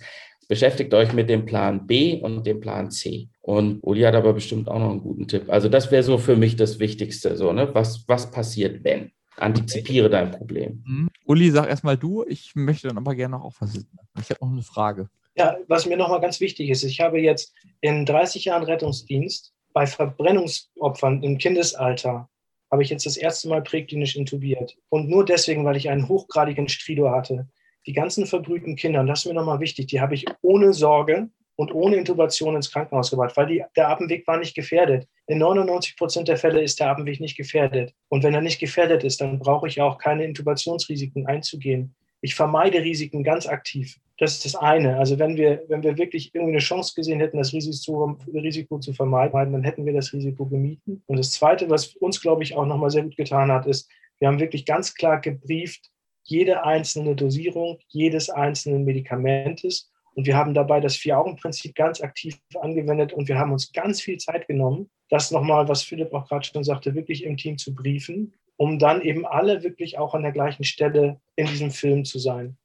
Beschäftigt 0.48 0.94
euch 0.94 1.14
mit 1.14 1.30
dem 1.30 1.46
Plan 1.46 1.88
B 1.88 2.20
und 2.22 2.46
dem 2.46 2.60
Plan 2.60 2.92
C. 2.92 3.30
Und 3.42 3.80
Uli 3.82 4.02
hat 4.02 4.14
aber 4.14 4.34
bestimmt 4.34 4.68
auch 4.68 4.80
noch 4.80 4.92
einen 4.92 5.02
guten 5.02 5.28
Tipp. 5.28 5.46
Also 5.48 5.70
das 5.70 5.90
wäre 5.92 6.04
so 6.04 6.18
für 6.18 6.36
mich 6.36 6.56
das 6.56 6.80
Wichtigste. 6.80 7.36
So, 7.36 7.52
ne? 7.52 7.70
was, 7.74 8.08
was 8.08 8.30
passiert, 8.30 8.84
wenn? 8.84 9.12
Antizipiere 9.38 10.10
dein 10.10 10.30
Problem. 10.30 10.84
Mhm. 10.86 11.10
Uli, 11.26 11.50
sag 11.50 11.68
erstmal 11.68 11.98
du. 11.98 12.24
Ich 12.28 12.52
möchte 12.56 12.88
dann 12.88 12.98
aber 12.98 13.16
gerne 13.16 13.38
noch 13.38 13.46
auch 13.46 13.54
was. 13.60 13.74
Ich 13.76 14.30
habe 14.30 14.46
noch 14.46 14.52
eine 14.52 14.62
Frage. 14.62 15.10
Ja, 15.36 15.58
was 15.68 15.88
mir 15.88 15.98
nochmal 15.98 16.22
ganz 16.22 16.40
wichtig 16.40 16.70
ist, 16.70 16.84
ich 16.84 17.00
habe 17.00 17.20
jetzt 17.20 17.54
in 17.82 18.06
30 18.06 18.46
Jahren 18.46 18.64
Rettungsdienst 18.64 19.53
bei 19.74 19.86
Verbrennungsopfern 19.86 21.24
im 21.24 21.38
Kindesalter 21.38 22.30
habe 22.72 22.84
ich 22.84 22.90
jetzt 22.90 23.06
das 23.06 23.18
erste 23.18 23.50
Mal 23.50 23.62
präklinisch 23.62 24.16
intubiert. 24.16 24.76
Und 24.90 25.10
nur 25.10 25.26
deswegen, 25.26 25.66
weil 25.66 25.78
ich 25.78 25.90
einen 25.90 26.08
hochgradigen 26.08 26.70
Stridor 26.70 27.12
hatte. 27.12 27.48
Die 27.86 27.94
ganzen 27.94 28.26
verbrühten 28.26 28.76
Kinder, 28.76 29.02
und 29.02 29.08
das 29.08 29.20
ist 29.20 29.26
mir 29.26 29.34
nochmal 29.34 29.60
wichtig, 29.60 29.88
die 29.88 30.02
habe 30.02 30.16
ich 30.16 30.26
ohne 30.42 30.74
Sorge 30.74 31.30
und 31.56 31.74
ohne 31.74 31.98
Intubation 31.98 32.56
ins 32.56 32.72
Krankenhaus 32.72 33.12
gebracht, 33.12 33.38
weil 33.38 33.48
die, 33.48 33.64
der 33.76 33.90
Atemweg 33.90 34.26
war 34.26 34.38
nicht 34.38 34.56
gefährdet. 34.56 35.08
In 35.28 35.38
99 35.38 35.98
Prozent 35.98 36.28
der 36.28 36.38
Fälle 36.38 36.62
ist 36.62 36.80
der 36.80 36.90
Atemweg 36.90 37.20
nicht 37.20 37.38
gefährdet. 37.38 37.94
Und 38.10 38.24
wenn 38.24 38.34
er 38.34 38.42
nicht 38.42 38.60
gefährdet 38.60 39.04
ist, 39.04 39.22
dann 39.22 39.40
brauche 39.40 39.68
ich 39.68 39.82
auch 39.82 39.98
keine 39.98 40.26
Intubationsrisiken 40.26 41.28
einzugehen. 41.28 41.96
Ich 42.22 42.36
vermeide 42.36 42.82
Risiken 42.82 43.24
ganz 43.24 43.48
aktiv. 43.48 44.00
Das 44.18 44.34
ist 44.34 44.46
das 44.46 44.56
eine. 44.56 44.98
Also 44.98 45.18
wenn 45.18 45.38
wir, 45.38 45.64
wenn 45.68 45.82
wir 45.82 45.98
wirklich 45.98 46.34
irgendwie 46.34 46.54
eine 46.54 46.60
Chance 46.60 46.94
gesehen 46.96 47.20
hätten, 47.20 47.38
das 47.38 47.52
Risiko, 47.54 48.18
Risiko 48.32 48.80
zu 48.80 48.94
vermeiden, 48.94 49.54
dann 49.54 49.64
hätten 49.64 49.86
wir 49.86 49.94
das 49.94 50.14
Risiko 50.14 50.46
gemieden. 50.46 51.04
Und 51.08 51.18
das 51.18 51.32
zweite, 51.32 51.70
was 51.70 51.96
uns, 51.96 52.22
glaube 52.22 52.44
ich, 52.44 52.56
auch 52.56 52.66
nochmal 52.66 52.92
sehr 52.92 53.04
gut 53.04 53.18
getan 53.18 53.52
hat, 53.52 53.66
ist, 53.66 53.90
wir 54.20 54.28
haben 54.28 54.40
wirklich 54.40 54.66
ganz 54.66 54.94
klar 54.94 55.20
gebrieft, 55.20 55.90
jede 56.26 56.64
einzelne 56.64 57.16
Dosierung 57.16 57.80
jedes 57.90 58.30
einzelnen 58.30 58.86
Medikamentes. 58.86 59.92
Und 60.14 60.28
wir 60.28 60.38
haben 60.38 60.54
dabei 60.54 60.80
das 60.80 60.96
Vier-Augen-Prinzip 60.96 61.74
ganz 61.74 62.00
aktiv 62.00 62.40
angewendet 62.62 63.14
und 63.14 63.28
wir 63.28 63.40
haben 63.40 63.52
uns 63.52 63.72
ganz 63.74 64.00
viel 64.00 64.18
Zeit 64.18 64.48
genommen, 64.48 64.92
das 65.10 65.32
nochmal, 65.32 65.68
was 65.68 65.82
Philipp 65.82 66.14
auch 66.14 66.28
gerade 66.30 66.46
schon 66.46 66.64
sagte, 66.64 66.94
wirklich 66.94 67.24
im 67.24 67.36
Team 67.36 67.58
zu 67.58 67.74
briefen 67.74 68.34
um 68.58 68.80
dann 68.80 69.02
eben 69.02 69.26
alle 69.26 69.64
wirklich 69.64 69.98
auch 69.98 70.14
an 70.14 70.24
der 70.24 70.32
gleichen 70.32 70.64
Stelle 70.64 71.20
in 71.36 71.48
diesem 71.48 71.72
Film 71.72 72.06
zu 72.06 72.20
sein. 72.20 72.58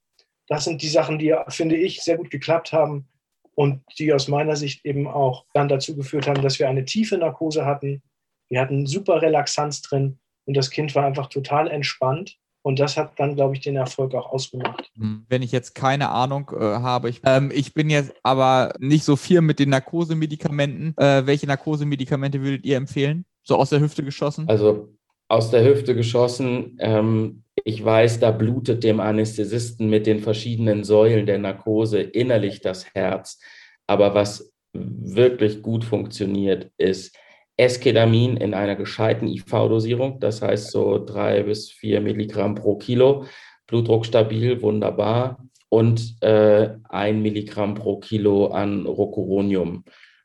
Das 0.49 0.65
sind 0.65 0.83
die 0.83 0.89
Sachen, 0.89 1.19
die, 1.19 1.35
finde 1.49 1.77
ich, 1.77 2.03
sehr 2.03 2.17
gut 2.17 2.31
geklappt 2.31 2.73
haben 2.73 3.09
und 3.55 3.83
die 3.99 4.13
aus 4.13 4.29
meiner 4.29 4.57
Sicht 4.57 4.85
eben 4.85 5.07
auch 5.07 5.45
dann 5.53 5.69
dazu 5.69 5.97
geführt 5.97 6.27
haben, 6.27 6.43
dass 6.43 6.59
wir 6.59 6.69
eine 6.69 6.85
tiefe 6.85 7.19
Narkose 7.19 7.65
hatten. 7.65 8.03
Wir 8.49 8.61
hatten 8.61 8.87
super 8.87 9.21
Relaxanz 9.21 9.83
drin 9.83 10.19
und 10.47 10.57
das 10.57 10.71
Kind 10.71 10.95
war 10.95 11.05
einfach 11.05 11.29
total 11.29 11.69
entspannt. 11.69 12.39
Und 12.63 12.81
das 12.81 12.97
hat 12.97 13.19
dann, 13.19 13.35
glaube 13.35 13.55
ich, 13.55 13.61
den 13.61 13.77
Erfolg 13.77 14.15
auch 14.15 14.31
ausgemacht. 14.31 14.91
Hm. 14.97 15.25
Wenn 15.29 15.43
ich 15.43 15.53
jetzt 15.53 15.75
keine 15.75 16.11
Ahnung 16.11 16.51
äh, 16.53 16.61
habe, 16.61 17.09
ich, 17.09 17.21
ähm, 17.25 17.51
ich, 17.55 17.73
bin 17.73 17.89
jetzt 17.89 18.13
aber 18.23 18.75
nicht 18.79 19.05
so 19.05 19.17
viel 19.17 19.41
mit 19.41 19.59
den 19.59 19.71
Narkosemedikamenten. 19.71 20.95
Äh, 20.99 21.25
welche 21.25 21.47
Narkosemedikamente 21.47 22.43
würdet 22.43 22.65
ihr 22.65 22.77
empfehlen? 22.77 23.25
So 23.43 23.57
aus 23.57 23.71
der 23.71 23.81
Hüfte 23.81 24.03
geschossen? 24.03 24.49
Also 24.49 24.89
aus 25.29 25.51
der 25.51 25.65
Hüfte 25.65 25.95
geschossen. 25.95 26.77
Ähm, 26.81 27.45
ich 27.65 27.85
weiß, 27.85 28.21
da 28.21 28.31
blutet 28.31 28.85
dem 28.85 29.01
Anästhesisten 29.01 29.89
mit 29.89 30.07
den 30.07 30.21
verschiedenen 30.21 30.85
Säulen 30.85 31.27
der 31.27 31.39
Narkose 31.39 32.01
innerlich 32.01 32.61
das 32.61 32.95
Herz. 32.95 33.41
Aber 33.87 34.15
was 34.15 34.53
wirklich 34.73 35.63
gut 35.63 35.85
funktioniert, 35.85 36.71
ist 36.77 37.17
Eskedamin 37.57 38.37
in 38.37 38.55
einer 38.55 38.77
gescheiten 38.77 39.29
IV-Dosierung, 39.29 40.21
das 40.21 40.43
heißt 40.43 40.71
so 40.71 41.05
drei 41.05 41.43
bis 41.43 41.71
vier 41.71 42.01
Milligramm 42.01 42.55
pro 42.55 42.77
Kilo, 42.77 43.25
Blutdruck 43.67 44.07
stabil, 44.07 44.63
wunderbar, 44.63 45.45
und 45.69 46.23
äh, 46.23 46.71
ein 46.89 47.21
Milligramm 47.21 47.75
pro 47.75 47.99
Kilo 47.99 48.47
an 48.47 48.87
Rocuronium 48.87 49.85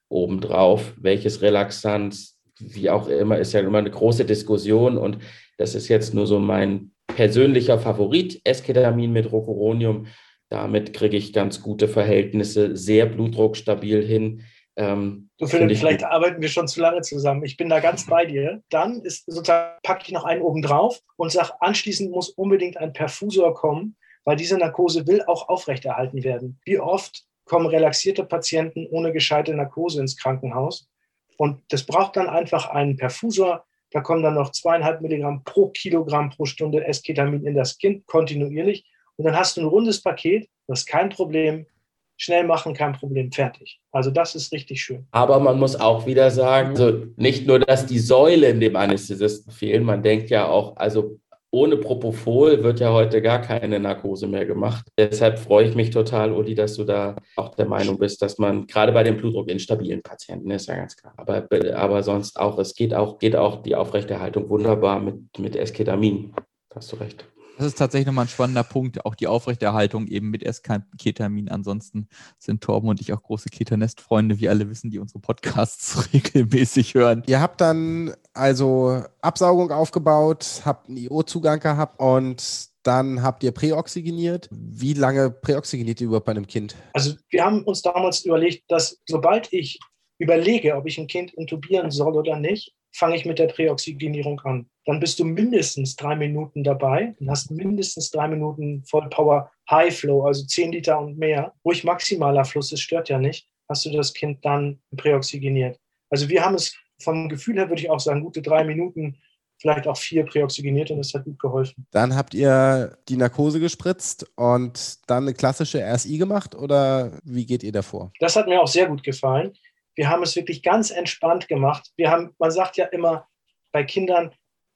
obendrauf, 0.09 0.93
welches 0.97 1.41
Relaxanz 1.41 2.39
wie 2.59 2.89
auch 2.89 3.07
immer, 3.07 3.37
ist 3.39 3.53
ja 3.53 3.59
immer 3.59 3.79
eine 3.79 3.91
große 3.91 4.25
Diskussion. 4.25 4.97
Und 4.97 5.17
das 5.57 5.75
ist 5.75 5.87
jetzt 5.87 6.13
nur 6.13 6.27
so 6.27 6.39
mein 6.39 6.92
persönlicher 7.07 7.79
Favorit, 7.79 8.41
Esketamin 8.43 9.11
mit 9.11 9.31
Rocuronium. 9.31 10.07
Damit 10.49 10.93
kriege 10.93 11.17
ich 11.17 11.33
ganz 11.33 11.61
gute 11.61 11.87
Verhältnisse, 11.87 12.75
sehr 12.75 13.05
blutdruckstabil 13.05 14.05
hin. 14.05 14.43
Ähm, 14.75 15.29
du 15.37 15.45
Philipp, 15.45 15.77
vielleicht 15.77 16.01
gut. 16.01 16.09
arbeiten 16.09 16.41
wir 16.41 16.49
schon 16.49 16.67
zu 16.67 16.81
lange 16.81 17.01
zusammen. 17.01 17.43
Ich 17.43 17.57
bin 17.57 17.69
da 17.69 17.79
ganz 17.79 18.07
bei 18.07 18.25
dir. 18.25 18.61
Dann 18.69 19.01
ist 19.01 19.25
sozusagen, 19.25 19.77
packe 19.83 20.03
ich 20.05 20.11
noch 20.11 20.23
einen 20.23 20.41
oben 20.41 20.61
drauf 20.61 20.99
und 21.15 21.31
sage, 21.31 21.51
anschließend 21.59 22.11
muss 22.11 22.29
unbedingt 22.29 22.77
ein 22.77 22.93
Perfusor 22.93 23.53
kommen, 23.53 23.95
weil 24.25 24.35
diese 24.35 24.57
Narkose 24.57 25.05
will 25.05 25.21
auch 25.23 25.49
aufrechterhalten 25.49 26.23
werden. 26.23 26.59
Wie 26.65 26.79
oft 26.79 27.23
kommen 27.45 27.67
relaxierte 27.67 28.23
Patienten 28.23 28.87
ohne 28.89 29.11
gescheite 29.11 29.53
Narkose 29.53 30.01
ins 30.01 30.17
Krankenhaus? 30.17 30.89
Und 31.37 31.61
das 31.69 31.85
braucht 31.85 32.15
dann 32.15 32.29
einfach 32.29 32.69
einen 32.69 32.95
Perfusor. 32.95 33.65
Da 33.93 34.01
kommen 34.01 34.23
dann 34.23 34.33
noch 34.33 34.51
zweieinhalb 34.51 35.01
Milligramm 35.01 35.43
pro 35.43 35.67
Kilogramm 35.69 36.31
pro 36.31 36.45
Stunde 36.45 36.85
Esketamin 36.85 37.45
in 37.45 37.55
das 37.55 37.77
Kind 37.77 38.05
kontinuierlich. 38.07 38.85
Und 39.15 39.25
dann 39.25 39.37
hast 39.37 39.55
du 39.55 39.61
ein 39.61 39.67
rundes 39.67 40.01
Paket, 40.01 40.49
das 40.67 40.79
ist 40.79 40.85
kein 40.87 41.09
Problem. 41.09 41.67
Schnell 42.15 42.43
machen, 42.43 42.73
kein 42.73 42.93
Problem, 42.93 43.31
fertig. 43.31 43.79
Also 43.91 44.11
das 44.11 44.35
ist 44.35 44.51
richtig 44.51 44.81
schön. 44.81 45.07
Aber 45.11 45.39
man 45.39 45.59
muss 45.59 45.75
auch 45.75 46.05
wieder 46.05 46.31
sagen, 46.31 46.69
also 46.69 47.05
nicht 47.17 47.47
nur, 47.47 47.59
dass 47.59 47.85
die 47.85 47.99
Säulen 47.99 48.59
dem 48.59 48.75
Anästhesisten 48.75 49.51
fehlen, 49.51 49.83
man 49.83 50.03
denkt 50.03 50.29
ja 50.29 50.47
auch, 50.47 50.75
also 50.77 51.19
ohne 51.53 51.77
Propofol 51.77 52.63
wird 52.63 52.79
ja 52.79 52.91
heute 52.91 53.21
gar 53.21 53.39
keine 53.39 53.79
Narkose 53.79 54.27
mehr 54.27 54.45
gemacht. 54.45 54.87
Deshalb 54.97 55.37
freue 55.37 55.67
ich 55.67 55.75
mich 55.75 55.91
total, 55.91 56.33
Uli, 56.33 56.55
dass 56.55 56.75
du 56.75 56.83
da 56.83 57.15
auch 57.35 57.53
der 57.53 57.67
Meinung 57.67 57.99
bist, 57.99 58.23
dass 58.23 58.39
man 58.39 58.65
gerade 58.65 58.91
bei 58.91 59.03
den 59.03 59.17
blutdruckinstabilen 59.17 60.01
Patienten, 60.01 60.49
ist 60.49 60.67
ja 60.67 60.75
ganz 60.75 60.97
klar, 60.97 61.13
aber, 61.15 61.47
aber 61.75 62.01
sonst 62.01 62.39
auch, 62.39 62.57
es 62.57 62.73
geht 62.73 62.95
auch, 62.95 63.19
geht 63.19 63.35
auch 63.35 63.61
die 63.61 63.75
Aufrechterhaltung 63.75 64.49
wunderbar 64.49 64.99
mit, 64.99 65.37
mit 65.37 65.55
Esketamin. 65.55 66.33
Hast 66.73 66.91
du 66.91 66.95
recht. 66.95 67.32
Das 67.57 67.67
ist 67.67 67.77
tatsächlich 67.77 68.07
nochmal 68.07 68.25
ein 68.25 68.29
spannender 68.29 68.63
Punkt, 68.63 69.05
auch 69.05 69.15
die 69.15 69.27
Aufrechterhaltung 69.27 70.07
eben 70.07 70.29
mit 70.29 70.43
Esketamin. 70.43 71.49
Ansonsten 71.49 72.07
sind 72.39 72.61
Torben 72.61 72.89
und 72.89 72.99
ich 72.99 73.13
auch 73.13 73.21
große 73.21 73.49
Ketanest-Freunde, 73.49 74.39
wie 74.39 74.49
alle 74.49 74.69
wissen, 74.69 74.89
die 74.89 74.99
unsere 74.99 75.19
Podcasts 75.19 76.09
regelmäßig 76.13 76.95
hören. 76.95 77.23
Ihr 77.27 77.41
habt 77.41 77.61
dann 77.61 78.13
also 78.33 79.03
Absaugung 79.21 79.71
aufgebaut, 79.71 80.61
habt 80.65 80.89
einen 80.89 80.97
IO-Zugang 80.97 81.59
gehabt 81.59 81.99
und 81.99 82.71
dann 82.81 83.21
habt 83.21 83.43
ihr 83.43 83.51
präoxygeniert. 83.51 84.49
Wie 84.51 84.93
lange 84.93 85.29
präoxygeniert 85.29 86.01
ihr 86.01 86.07
überhaupt 86.07 86.25
bei 86.25 86.31
einem 86.31 86.47
Kind? 86.47 86.75
Also 86.93 87.13
wir 87.29 87.45
haben 87.45 87.63
uns 87.63 87.81
damals 87.81 88.25
überlegt, 88.25 88.63
dass 88.69 88.99
sobald 89.07 89.51
ich 89.53 89.79
überlege, 90.17 90.75
ob 90.75 90.85
ich 90.85 90.97
ein 90.97 91.07
Kind 91.07 91.33
intubieren 91.33 91.91
soll 91.91 92.15
oder 92.15 92.37
nicht, 92.37 92.73
fange 92.93 93.15
ich 93.15 93.25
mit 93.25 93.39
der 93.39 93.47
Präoxygenierung 93.47 94.39
an. 94.41 94.69
Dann 94.85 94.99
bist 94.99 95.19
du 95.19 95.25
mindestens 95.25 95.95
drei 95.95 96.15
Minuten 96.15 96.63
dabei 96.63 97.15
und 97.19 97.29
hast 97.29 97.51
mindestens 97.51 98.11
drei 98.11 98.27
Minuten 98.27 98.83
Vollpower 98.85 99.51
High 99.69 99.95
Flow, 99.97 100.25
also 100.25 100.45
10 100.45 100.71
Liter 100.71 100.99
und 100.99 101.17
mehr. 101.17 101.53
Ruhig 101.65 101.83
maximaler 101.83 102.45
Fluss, 102.45 102.69
das 102.69 102.81
stört 102.81 103.09
ja 103.09 103.17
nicht, 103.17 103.47
hast 103.67 103.85
du 103.85 103.91
das 103.91 104.13
Kind 104.13 104.43
dann 104.45 104.79
präoxygeniert. 104.95 105.79
Also 106.09 106.29
wir 106.29 106.45
haben 106.45 106.55
es 106.55 106.75
vom 107.01 107.29
Gefühl 107.29 107.55
her, 107.55 107.69
würde 107.69 107.81
ich 107.81 107.89
auch 107.89 107.99
sagen, 107.99 108.21
gute 108.21 108.41
drei 108.41 108.63
Minuten, 108.63 109.17
vielleicht 109.57 109.87
auch 109.87 109.97
vier 109.97 110.25
präoxygeniert 110.25 110.91
und 110.91 110.97
das 110.97 111.13
hat 111.13 111.23
gut 111.23 111.39
geholfen. 111.39 111.87
Dann 111.91 112.15
habt 112.15 112.33
ihr 112.33 112.97
die 113.07 113.17
Narkose 113.17 113.59
gespritzt 113.59 114.29
und 114.35 114.99
dann 115.09 115.23
eine 115.23 115.33
klassische 115.33 115.81
RSI 115.81 116.17
gemacht 116.17 116.53
oder 116.53 117.19
wie 117.23 117.45
geht 117.45 117.63
ihr 117.63 117.71
davor? 117.71 118.11
Das 118.19 118.35
hat 118.35 118.47
mir 118.47 118.61
auch 118.61 118.67
sehr 118.67 118.87
gut 118.87 119.03
gefallen. 119.03 119.53
Wir 119.95 120.09
haben 120.09 120.23
es 120.23 120.35
wirklich 120.35 120.63
ganz 120.63 120.91
entspannt 120.91 121.47
gemacht. 121.47 121.91
Wir 121.95 122.09
haben, 122.09 122.33
man 122.39 122.51
sagt 122.51 122.77
ja 122.77 122.85
immer 122.85 123.27
bei 123.71 123.83
Kindern 123.83 124.33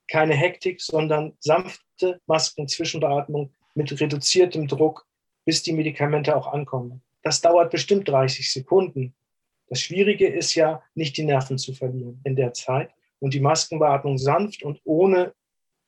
keine 0.07 0.35
Hektik, 0.35 0.81
sondern 0.81 1.33
sanfte 1.39 2.21
Masken, 2.25 2.67
Zwischenbeatmung 2.67 3.51
mit 3.73 3.99
reduziertem 3.99 4.67
Druck, 4.67 5.05
bis 5.45 5.63
die 5.63 5.73
Medikamente 5.73 6.35
auch 6.35 6.47
ankommen. 6.47 7.01
Das 7.23 7.41
dauert 7.41 7.71
bestimmt 7.71 8.07
30 8.07 8.51
Sekunden. 8.51 9.15
Das 9.69 9.81
Schwierige 9.81 10.27
ist 10.27 10.55
ja, 10.55 10.81
nicht 10.95 11.17
die 11.17 11.23
Nerven 11.23 11.57
zu 11.57 11.73
verlieren 11.73 12.21
in 12.23 12.35
der 12.35 12.53
Zeit 12.53 12.91
und 13.19 13.33
die 13.33 13.39
Maskenbeatmung 13.39 14.17
sanft 14.17 14.63
und 14.63 14.79
ohne, 14.85 15.33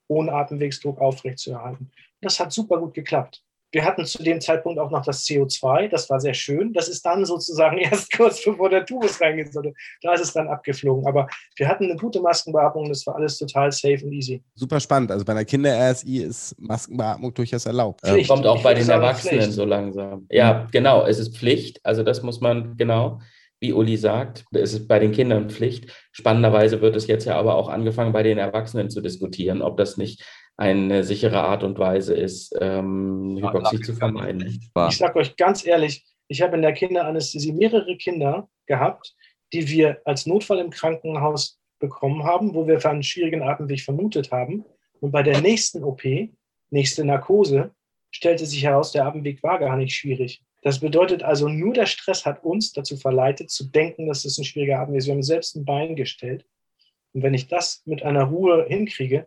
ohne 0.07 0.33
Atemwegsdruck 0.33 0.99
aufrechtzuerhalten. 0.99 1.91
Das 2.21 2.39
hat 2.39 2.51
super 2.51 2.77
gut 2.79 2.93
geklappt. 2.93 3.43
Wir 3.71 3.85
hatten 3.85 4.05
zu 4.05 4.23
dem 4.23 4.41
Zeitpunkt 4.41 4.79
auch 4.79 4.89
noch 4.89 5.03
das 5.03 5.25
CO2, 5.25 5.89
das 5.89 6.09
war 6.09 6.19
sehr 6.19 6.33
schön. 6.33 6.73
Das 6.73 6.87
ist 6.87 7.05
dann 7.05 7.25
sozusagen 7.25 7.77
erst 7.79 8.11
kurz 8.15 8.43
bevor 8.43 8.69
der 8.69 8.85
Tubus 8.85 9.21
reingeht. 9.21 9.49
Da 10.01 10.13
ist 10.13 10.21
es 10.21 10.33
dann 10.33 10.47
abgeflogen. 10.47 11.05
Aber 11.07 11.27
wir 11.55 11.67
hatten 11.67 11.85
eine 11.85 11.95
gute 11.95 12.21
Maskenbeatmung, 12.21 12.89
das 12.89 13.05
war 13.05 13.15
alles 13.15 13.37
total 13.37 13.71
safe 13.71 14.03
und 14.03 14.13
easy. 14.13 14.41
Super 14.55 14.79
spannend. 14.79 15.11
Also 15.11 15.25
bei 15.25 15.33
einer 15.33 15.45
Kinder-RSI 15.45 16.23
ist 16.23 16.55
Maskenbeatmung 16.59 17.33
durchaus 17.33 17.65
erlaubt. 17.65 18.01
Pflicht. 18.01 18.29
Kommt 18.29 18.45
auch 18.45 18.61
bei 18.63 18.73
den 18.73 18.89
Erwachsenen 18.89 19.41
Pflicht. 19.41 19.53
so 19.53 19.65
langsam. 19.65 20.25
Ja, 20.29 20.67
genau, 20.71 21.05
es 21.05 21.19
ist 21.19 21.37
Pflicht. 21.37 21.79
Also 21.83 22.03
das 22.03 22.23
muss 22.23 22.41
man, 22.41 22.77
genau 22.77 23.19
wie 23.59 23.73
Uli 23.73 23.97
sagt, 23.97 24.45
es 24.51 24.73
ist 24.73 24.87
bei 24.87 24.99
den 24.99 25.11
Kindern 25.11 25.49
Pflicht. 25.49 25.91
Spannenderweise 26.11 26.81
wird 26.81 26.95
es 26.95 27.07
jetzt 27.07 27.25
ja 27.25 27.37
aber 27.37 27.55
auch 27.55 27.67
angefangen, 27.67 28.13
bei 28.13 28.23
den 28.23 28.37
Erwachsenen 28.37 28.89
zu 28.89 29.01
diskutieren, 29.01 29.61
ob 29.61 29.77
das 29.77 29.97
nicht 29.97 30.23
eine 30.59 31.05
sichere 31.05 31.39
Art 31.39 31.63
und 31.63 31.79
Weise 31.79 32.13
ist, 32.13 32.53
ähm, 32.59 33.37
Hypoxie 33.41 33.79
zu 33.79 33.93
vermeiden. 33.93 34.59
Ich 34.89 34.97
sage 34.97 35.17
euch 35.17 35.37
ganz 35.37 35.65
ehrlich, 35.65 36.05
ich 36.27 36.41
habe 36.41 36.57
in 36.57 36.61
der 36.61 36.73
Kinderanästhesie 36.73 37.53
mehrere 37.53 37.95
Kinder 37.95 38.49
gehabt, 38.65 39.15
die 39.53 39.69
wir 39.69 40.01
als 40.03 40.25
Notfall 40.25 40.59
im 40.59 40.69
Krankenhaus 40.69 41.57
bekommen 41.79 42.25
haben, 42.25 42.53
wo 42.53 42.67
wir 42.67 42.81
für 42.81 42.89
einen 42.89 43.03
schwierigen 43.03 43.41
Atemweg 43.41 43.79
vermutet 43.79 44.33
haben. 44.33 44.65
Und 44.99 45.11
bei 45.11 45.23
der 45.23 45.39
nächsten 45.39 45.81
OP, 45.81 46.03
nächste 46.71 47.05
Narkose, 47.05 47.71
stellte 48.11 48.45
sich 48.45 48.61
heraus, 48.61 48.91
der 48.91 49.05
Atemweg 49.05 49.41
war 49.41 49.59
gar 49.59 49.77
nicht 49.77 49.95
schwierig. 49.95 50.43
Das 50.61 50.79
bedeutet 50.79 51.23
also, 51.23 51.47
nur 51.47 51.73
der 51.73 51.85
Stress 51.85 52.25
hat 52.25 52.43
uns 52.43 52.73
dazu 52.73 52.97
verleitet, 52.97 53.49
zu 53.49 53.63
denken, 53.63 54.07
dass 54.07 54.23
das 54.23 54.37
ein 54.37 54.43
schwieriger 54.43 54.79
Atemweg 54.79 54.99
ist. 54.99 55.07
Wir 55.07 55.13
haben 55.13 55.23
selbst 55.23 55.55
ein 55.55 55.63
Bein 55.63 55.95
gestellt. 55.95 56.45
Und 57.13 57.23
wenn 57.23 57.33
ich 57.33 57.47
das 57.47 57.81
mit 57.85 58.03
einer 58.03 58.25
Ruhe 58.25 58.65
hinkriege, 58.67 59.25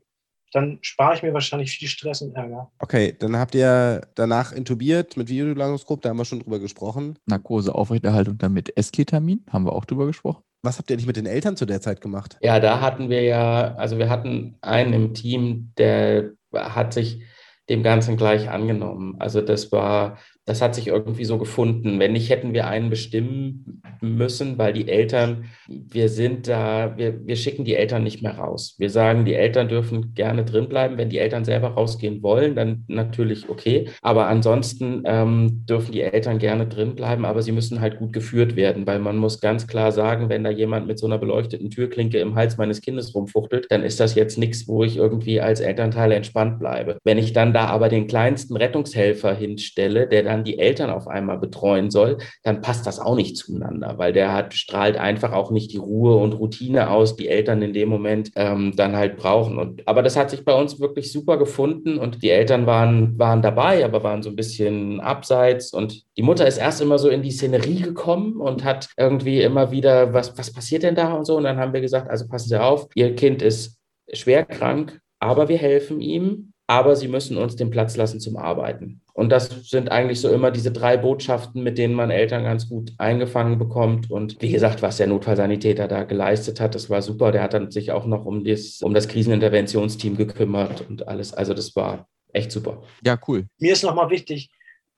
dann 0.52 0.78
spare 0.82 1.14
ich 1.14 1.22
mir 1.22 1.34
wahrscheinlich 1.34 1.72
viel 1.72 1.88
Stress 1.88 2.22
und 2.22 2.36
Ärger. 2.36 2.70
Okay, 2.78 3.16
dann 3.18 3.36
habt 3.36 3.54
ihr 3.54 4.02
danach 4.14 4.52
intubiert 4.52 5.16
mit 5.16 5.28
Videolaryngskop, 5.28 6.02
da 6.02 6.10
haben 6.10 6.18
wir 6.18 6.24
schon 6.24 6.40
drüber 6.40 6.58
gesprochen. 6.58 7.18
Narkose 7.26 7.74
Aufrechterhaltung 7.74 8.38
dann 8.38 8.52
mit 8.52 8.76
Esketamin, 8.76 9.44
haben 9.50 9.64
wir 9.64 9.72
auch 9.72 9.84
drüber 9.84 10.06
gesprochen. 10.06 10.42
Was 10.62 10.78
habt 10.78 10.90
ihr 10.90 10.96
nicht 10.96 11.06
mit 11.06 11.16
den 11.16 11.26
Eltern 11.26 11.56
zu 11.56 11.66
der 11.66 11.80
Zeit 11.80 12.00
gemacht? 12.00 12.38
Ja, 12.40 12.60
da 12.60 12.80
hatten 12.80 13.08
wir 13.08 13.22
ja, 13.22 13.74
also 13.74 13.98
wir 13.98 14.08
hatten 14.08 14.56
einen 14.60 14.92
im 14.92 15.14
Team, 15.14 15.72
der 15.76 16.32
hat 16.54 16.92
sich 16.92 17.22
dem 17.68 17.82
Ganzen 17.82 18.16
gleich 18.16 18.48
angenommen. 18.48 19.16
Also 19.18 19.40
das 19.40 19.72
war 19.72 20.18
das 20.44 20.60
hat 20.60 20.74
sich 20.74 20.88
irgendwie 20.88 21.24
so 21.24 21.38
gefunden. 21.38 22.00
Wenn 22.00 22.12
nicht, 22.12 22.30
hätten 22.30 22.52
wir 22.52 22.66
einen 22.66 22.90
bestimmen 22.90 23.82
müssen, 24.00 24.58
weil 24.58 24.72
die 24.72 24.88
Eltern, 24.88 25.44
wir 25.68 26.08
sind 26.08 26.48
da, 26.48 26.94
wir, 26.96 27.24
wir 27.24 27.36
schicken 27.36 27.64
die 27.64 27.76
Eltern 27.76 28.02
nicht 28.02 28.22
mehr 28.22 28.36
raus. 28.36 28.74
Wir 28.78 28.90
sagen, 28.90 29.24
die 29.24 29.34
Eltern 29.34 29.68
dürfen 29.68 30.14
gerne 30.14 30.44
drin 30.44 30.68
bleiben. 30.68 30.98
Wenn 30.98 31.10
die 31.10 31.18
Eltern 31.18 31.44
selber 31.44 31.68
rausgehen 31.68 32.22
wollen, 32.22 32.56
dann 32.56 32.84
natürlich 32.88 33.48
okay. 33.48 33.88
Aber 34.02 34.26
ansonsten 34.26 35.02
ähm, 35.06 35.64
dürfen 35.68 35.92
die 35.92 36.02
Eltern 36.02 36.38
gerne 36.38 36.66
drin 36.66 36.96
bleiben, 36.96 37.24
aber 37.24 37.42
sie 37.42 37.52
müssen 37.52 37.80
halt 37.80 37.98
gut 37.98 38.12
geführt 38.12 38.56
werden, 38.56 38.86
weil 38.86 38.98
man 38.98 39.18
muss 39.18 39.40
ganz 39.40 39.68
klar 39.68 39.92
sagen, 39.92 40.28
wenn 40.28 40.42
da 40.42 40.50
jemand 40.50 40.88
mit 40.88 40.98
so 40.98 41.06
einer 41.06 41.18
beleuchteten 41.18 41.70
Türklinke 41.70 42.18
im 42.18 42.34
Hals 42.34 42.56
meines 42.56 42.80
Kindes 42.80 43.14
rumfuchtelt, 43.14 43.66
dann 43.70 43.84
ist 43.84 44.00
das 44.00 44.16
jetzt 44.16 44.38
nichts, 44.38 44.66
wo 44.66 44.82
ich 44.82 44.96
irgendwie 44.96 45.40
als 45.40 45.60
Elternteil 45.60 46.10
entspannt 46.10 46.58
bleibe. 46.58 46.98
Wenn 47.04 47.18
ich 47.18 47.32
dann 47.32 47.52
da 47.52 47.66
aber 47.66 47.88
den 47.88 48.08
kleinsten 48.08 48.56
Rettungshelfer 48.56 49.34
hinstelle, 49.34 50.08
der 50.08 50.31
dann 50.32 50.44
die 50.44 50.58
Eltern 50.58 50.90
auf 50.90 51.06
einmal 51.06 51.38
betreuen 51.38 51.90
soll, 51.90 52.18
dann 52.42 52.62
passt 52.62 52.86
das 52.86 52.98
auch 52.98 53.14
nicht 53.14 53.36
zueinander, 53.36 53.98
weil 53.98 54.12
der 54.12 54.32
hat, 54.32 54.54
strahlt 54.54 54.96
einfach 54.96 55.32
auch 55.32 55.50
nicht 55.50 55.72
die 55.72 55.78
Ruhe 55.78 56.16
und 56.16 56.32
Routine 56.32 56.90
aus, 56.90 57.16
die 57.16 57.28
Eltern 57.28 57.62
in 57.62 57.72
dem 57.72 57.88
Moment 57.88 58.32
ähm, 58.36 58.72
dann 58.76 58.96
halt 58.96 59.16
brauchen. 59.16 59.58
Und, 59.58 59.86
aber 59.86 60.02
das 60.02 60.16
hat 60.16 60.30
sich 60.30 60.44
bei 60.44 60.54
uns 60.54 60.80
wirklich 60.80 61.12
super 61.12 61.36
gefunden 61.36 61.98
und 61.98 62.22
die 62.22 62.30
Eltern 62.30 62.66
waren, 62.66 63.18
waren 63.18 63.42
dabei, 63.42 63.84
aber 63.84 64.02
waren 64.02 64.22
so 64.22 64.30
ein 64.30 64.36
bisschen 64.36 65.00
abseits 65.00 65.72
und 65.72 66.04
die 66.16 66.22
Mutter 66.22 66.46
ist 66.46 66.58
erst 66.58 66.80
immer 66.80 66.98
so 66.98 67.08
in 67.08 67.22
die 67.22 67.30
Szenerie 67.30 67.82
gekommen 67.82 68.40
und 68.40 68.64
hat 68.64 68.88
irgendwie 68.96 69.42
immer 69.42 69.70
wieder, 69.70 70.12
was, 70.14 70.36
was 70.38 70.52
passiert 70.52 70.82
denn 70.82 70.94
da 70.94 71.12
und 71.12 71.26
so. 71.26 71.36
Und 71.36 71.44
dann 71.44 71.58
haben 71.58 71.72
wir 71.72 71.80
gesagt, 71.80 72.08
also 72.08 72.26
passen 72.26 72.48
Sie 72.48 72.60
auf, 72.60 72.88
Ihr 72.94 73.14
Kind 73.14 73.42
ist 73.42 73.78
schwer 74.12 74.44
krank, 74.44 75.00
aber 75.20 75.48
wir 75.48 75.58
helfen 75.58 76.00
ihm 76.00 76.51
aber 76.66 76.96
sie 76.96 77.08
müssen 77.08 77.36
uns 77.36 77.56
den 77.56 77.70
Platz 77.70 77.96
lassen 77.96 78.20
zum 78.20 78.36
Arbeiten. 78.36 79.02
Und 79.14 79.30
das 79.30 79.68
sind 79.68 79.90
eigentlich 79.90 80.20
so 80.20 80.30
immer 80.30 80.50
diese 80.50 80.72
drei 80.72 80.96
Botschaften, 80.96 81.62
mit 81.62 81.76
denen 81.76 81.94
man 81.94 82.10
Eltern 82.10 82.44
ganz 82.44 82.68
gut 82.68 82.92
eingefangen 82.98 83.58
bekommt. 83.58 84.10
Und 84.10 84.40
wie 84.40 84.50
gesagt, 84.50 84.80
was 84.80 84.96
der 84.96 85.06
Notfallsanitäter 85.06 85.86
da 85.86 86.04
geleistet 86.04 86.60
hat, 86.60 86.74
das 86.74 86.88
war 86.88 87.02
super. 87.02 87.30
Der 87.30 87.42
hat 87.42 87.52
dann 87.52 87.70
sich 87.70 87.92
auch 87.92 88.06
noch 88.06 88.24
um 88.24 88.44
das, 88.44 88.80
um 88.80 88.94
das 88.94 89.08
Kriseninterventionsteam 89.08 90.16
gekümmert 90.16 90.88
und 90.88 91.08
alles. 91.08 91.34
Also 91.34 91.52
das 91.52 91.76
war 91.76 92.08
echt 92.32 92.50
super. 92.50 92.82
Ja, 93.04 93.18
cool. 93.28 93.46
Mir 93.58 93.74
ist 93.74 93.82
nochmal 93.82 94.08
wichtig, 94.08 94.50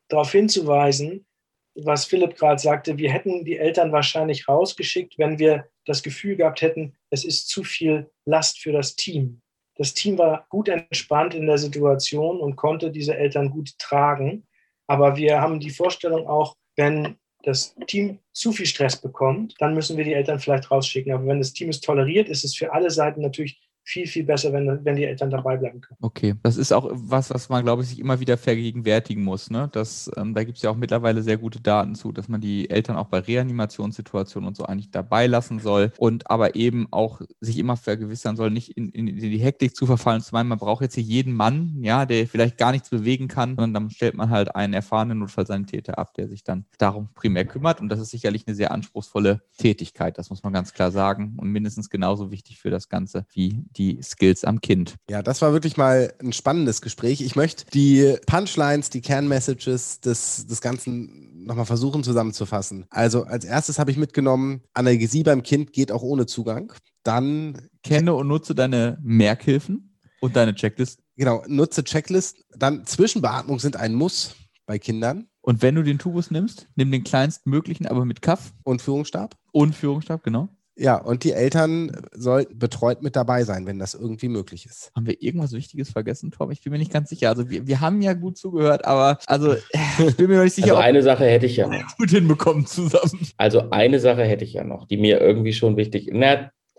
darauf 0.08 0.30
hinzuweisen, 0.30 1.26
was 1.74 2.04
Philipp 2.04 2.36
gerade 2.36 2.60
sagte, 2.60 2.98
wir 2.98 3.10
hätten 3.10 3.44
die 3.44 3.56
Eltern 3.56 3.90
wahrscheinlich 3.90 4.46
rausgeschickt, 4.46 5.18
wenn 5.18 5.38
wir 5.38 5.66
das 5.86 6.02
Gefühl 6.02 6.36
gehabt 6.36 6.62
hätten, 6.62 6.94
es 7.10 7.24
ist 7.24 7.48
zu 7.48 7.64
viel 7.64 8.10
Last 8.24 8.60
für 8.60 8.72
das 8.72 8.94
Team. 8.94 9.40
Das 9.76 9.94
Team 9.94 10.18
war 10.18 10.46
gut 10.48 10.68
entspannt 10.68 11.34
in 11.34 11.46
der 11.46 11.58
Situation 11.58 12.40
und 12.40 12.56
konnte 12.56 12.90
diese 12.90 13.16
Eltern 13.16 13.50
gut 13.50 13.78
tragen. 13.78 14.46
Aber 14.86 15.16
wir 15.16 15.40
haben 15.40 15.60
die 15.60 15.70
Vorstellung 15.70 16.28
auch, 16.28 16.56
wenn 16.76 17.16
das 17.42 17.74
Team 17.86 18.18
zu 18.32 18.52
viel 18.52 18.66
Stress 18.66 19.00
bekommt, 19.00 19.54
dann 19.58 19.74
müssen 19.74 19.96
wir 19.96 20.04
die 20.04 20.14
Eltern 20.14 20.40
vielleicht 20.40 20.70
rausschicken. 20.70 21.12
Aber 21.12 21.26
wenn 21.26 21.38
das 21.38 21.52
Team 21.52 21.68
es 21.68 21.80
toleriert, 21.80 22.28
ist 22.28 22.44
es 22.44 22.56
für 22.56 22.72
alle 22.72 22.90
Seiten 22.90 23.20
natürlich 23.20 23.60
viel, 23.84 24.06
viel 24.06 24.24
besser, 24.24 24.52
wenn, 24.52 24.84
wenn 24.84 24.96
die 24.96 25.04
Eltern 25.04 25.30
dabei 25.30 25.58
bleiben 25.58 25.82
können. 25.82 25.98
Okay, 26.00 26.34
das 26.42 26.56
ist 26.56 26.72
auch 26.72 26.88
was, 26.90 27.30
was 27.30 27.50
man, 27.50 27.64
glaube 27.64 27.82
ich, 27.82 27.90
sich 27.90 27.98
immer 27.98 28.18
wieder 28.18 28.38
vergegenwärtigen 28.38 29.22
muss. 29.22 29.50
Ne? 29.50 29.68
Das, 29.72 30.10
ähm, 30.16 30.34
da 30.34 30.42
gibt 30.42 30.56
es 30.56 30.62
ja 30.62 30.70
auch 30.70 30.76
mittlerweile 30.76 31.22
sehr 31.22 31.36
gute 31.36 31.60
Daten 31.60 31.94
zu, 31.94 32.10
dass 32.10 32.28
man 32.28 32.40
die 32.40 32.70
Eltern 32.70 32.96
auch 32.96 33.08
bei 33.08 33.18
Reanimationssituationen 33.18 34.48
und 34.48 34.56
so 34.56 34.64
eigentlich 34.64 34.90
dabei 34.90 35.26
lassen 35.26 35.58
soll 35.58 35.92
und 35.98 36.30
aber 36.30 36.56
eben 36.56 36.88
auch 36.92 37.20
sich 37.40 37.58
immer 37.58 37.76
vergewissern 37.76 38.36
soll, 38.36 38.50
nicht 38.50 38.70
in, 38.70 38.88
in, 38.88 39.06
in 39.06 39.18
die 39.18 39.38
Hektik 39.38 39.76
zu 39.76 39.84
verfallen. 39.84 40.22
Zum 40.22 40.38
einen, 40.38 40.48
man 40.48 40.58
braucht 40.58 40.82
jetzt 40.82 40.94
hier 40.94 41.04
jeden 41.04 41.34
Mann, 41.34 41.76
ja, 41.82 42.06
der 42.06 42.26
vielleicht 42.26 42.56
gar 42.56 42.72
nichts 42.72 42.88
bewegen 42.88 43.28
kann, 43.28 43.50
sondern 43.50 43.74
dann 43.74 43.90
stellt 43.90 44.14
man 44.14 44.30
halt 44.30 44.56
einen 44.56 44.72
erfahrenen 44.72 45.18
Notfallsanitäter 45.18 45.98
ab, 45.98 46.14
der 46.14 46.28
sich 46.28 46.42
dann 46.42 46.64
darum 46.78 47.10
primär 47.14 47.44
kümmert. 47.44 47.82
Und 47.82 47.90
das 47.90 48.00
ist 48.00 48.10
sicherlich 48.10 48.46
eine 48.46 48.56
sehr 48.56 48.70
anspruchsvolle 48.70 49.42
Tätigkeit, 49.58 50.16
das 50.16 50.30
muss 50.30 50.42
man 50.42 50.54
ganz 50.54 50.72
klar 50.72 50.90
sagen. 50.90 51.34
Und 51.36 51.50
mindestens 51.50 51.90
genauso 51.90 52.30
wichtig 52.30 52.58
für 52.58 52.70
das 52.70 52.88
Ganze 52.88 53.26
wie 53.34 53.62
die 53.74 54.00
Skills 54.02 54.44
am 54.44 54.60
Kind. 54.60 54.94
Ja, 55.10 55.22
das 55.22 55.42
war 55.42 55.52
wirklich 55.52 55.76
mal 55.76 56.12
ein 56.20 56.32
spannendes 56.32 56.80
Gespräch. 56.80 57.20
Ich 57.20 57.36
möchte 57.36 57.64
die 57.72 58.16
Punchlines, 58.26 58.90
die 58.90 59.00
Kernmessages 59.00 60.00
des, 60.00 60.46
des 60.46 60.60
Ganzen 60.60 61.44
nochmal 61.44 61.66
versuchen 61.66 62.02
zusammenzufassen. 62.02 62.86
Also 62.90 63.24
als 63.24 63.44
erstes 63.44 63.78
habe 63.78 63.90
ich 63.90 63.96
mitgenommen, 63.96 64.62
Analgesie 64.72 65.22
beim 65.22 65.42
Kind 65.42 65.72
geht 65.72 65.92
auch 65.92 66.02
ohne 66.02 66.26
Zugang. 66.26 66.72
Dann 67.02 67.68
kenne 67.82 68.14
und 68.14 68.28
nutze 68.28 68.54
deine 68.54 68.98
Merkhilfen 69.02 69.96
und 70.20 70.36
deine 70.36 70.54
Checklisten. 70.54 71.04
Genau, 71.16 71.44
nutze 71.46 71.84
Checklist. 71.84 72.44
Dann 72.56 72.86
Zwischenbeatmung 72.86 73.58
sind 73.58 73.76
ein 73.76 73.94
Muss 73.94 74.34
bei 74.66 74.78
Kindern. 74.78 75.28
Und 75.42 75.60
wenn 75.60 75.74
du 75.74 75.82
den 75.82 75.98
Tubus 75.98 76.30
nimmst, 76.30 76.68
nimm 76.74 76.90
den 76.90 77.04
kleinstmöglichen, 77.04 77.86
aber 77.86 78.06
mit 78.06 78.22
Kaff 78.22 78.54
und 78.62 78.80
Führungsstab. 78.80 79.36
Und 79.52 79.74
Führungsstab, 79.74 80.22
genau. 80.22 80.48
Ja, 80.76 80.96
und 80.96 81.22
die 81.22 81.32
Eltern 81.32 81.92
sollten 82.12 82.58
betreut 82.58 83.02
mit 83.02 83.14
dabei 83.14 83.44
sein, 83.44 83.66
wenn 83.66 83.78
das 83.78 83.94
irgendwie 83.94 84.28
möglich 84.28 84.66
ist. 84.66 84.90
Haben 84.96 85.06
wir 85.06 85.22
irgendwas 85.22 85.52
Wichtiges 85.52 85.90
vergessen, 85.90 86.32
Tom? 86.32 86.50
Ich 86.50 86.62
bin 86.62 86.72
mir 86.72 86.78
nicht 86.78 86.92
ganz 86.92 87.10
sicher. 87.10 87.28
Also 87.28 87.48
wir, 87.48 87.66
wir 87.66 87.80
haben 87.80 88.02
ja 88.02 88.12
gut 88.14 88.36
zugehört, 88.36 88.84
aber 88.84 89.18
also 89.26 89.54
ich 90.06 90.16
bin 90.16 90.28
mir 90.28 90.36
noch 90.36 90.44
nicht 90.44 90.54
sicher, 90.54 90.72
also 90.72 90.82
eine 90.82 91.02
Sache 91.02 91.26
hätte 91.26 91.46
ich 91.46 91.56
ja 91.56 91.68
noch. 91.68 91.96
gut 91.98 92.10
hinbekommen 92.10 92.66
zusammen. 92.66 93.28
Also 93.36 93.70
eine 93.70 94.00
Sache 94.00 94.24
hätte 94.24 94.44
ich 94.44 94.54
ja 94.54 94.64
noch, 94.64 94.86
die 94.86 94.96
mir 94.96 95.20
irgendwie 95.20 95.52
schon 95.52 95.76
wichtig 95.76 96.08
ist. 96.08 96.14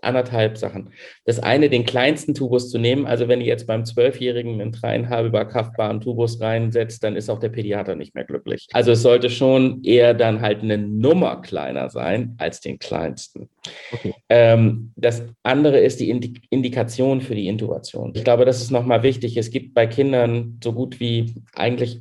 Anderthalb 0.02 0.58
Sachen. 0.58 0.90
Das 1.24 1.38
eine, 1.38 1.68
den 1.68 1.84
kleinsten 1.84 2.34
Tubus 2.34 2.70
zu 2.70 2.78
nehmen. 2.78 3.06
Also 3.06 3.28
wenn 3.28 3.40
ihr 3.40 3.46
jetzt 3.46 3.66
beim 3.66 3.84
Zwölfjährigen 3.84 4.60
einen 4.60 4.72
dreieinhalber 4.72 5.44
kaffbaren 5.44 6.00
Tubus 6.00 6.40
reinsetzt, 6.40 7.02
dann 7.02 7.16
ist 7.16 7.30
auch 7.30 7.40
der 7.40 7.48
Pädiater 7.48 7.96
nicht 7.96 8.14
mehr 8.14 8.24
glücklich. 8.24 8.66
Also 8.72 8.92
es 8.92 9.02
sollte 9.02 9.30
schon 9.30 9.82
eher 9.82 10.14
dann 10.14 10.40
halt 10.40 10.62
eine 10.62 10.78
Nummer 10.78 11.40
kleiner 11.40 11.90
sein 11.90 12.34
als 12.38 12.60
den 12.60 12.78
kleinsten. 12.78 13.48
Okay. 13.92 14.14
Ähm, 14.28 14.92
das 14.96 15.24
andere 15.42 15.80
ist 15.80 16.00
die 16.00 16.10
Indikation 16.50 17.20
für 17.20 17.34
die 17.34 17.48
Intubation. 17.48 18.12
Ich 18.14 18.24
glaube, 18.24 18.44
das 18.44 18.60
ist 18.60 18.70
nochmal 18.70 19.02
wichtig. 19.02 19.36
Es 19.36 19.50
gibt 19.50 19.74
bei 19.74 19.86
Kindern 19.86 20.58
so 20.62 20.72
gut 20.72 21.00
wie 21.00 21.34
eigentlich 21.54 22.00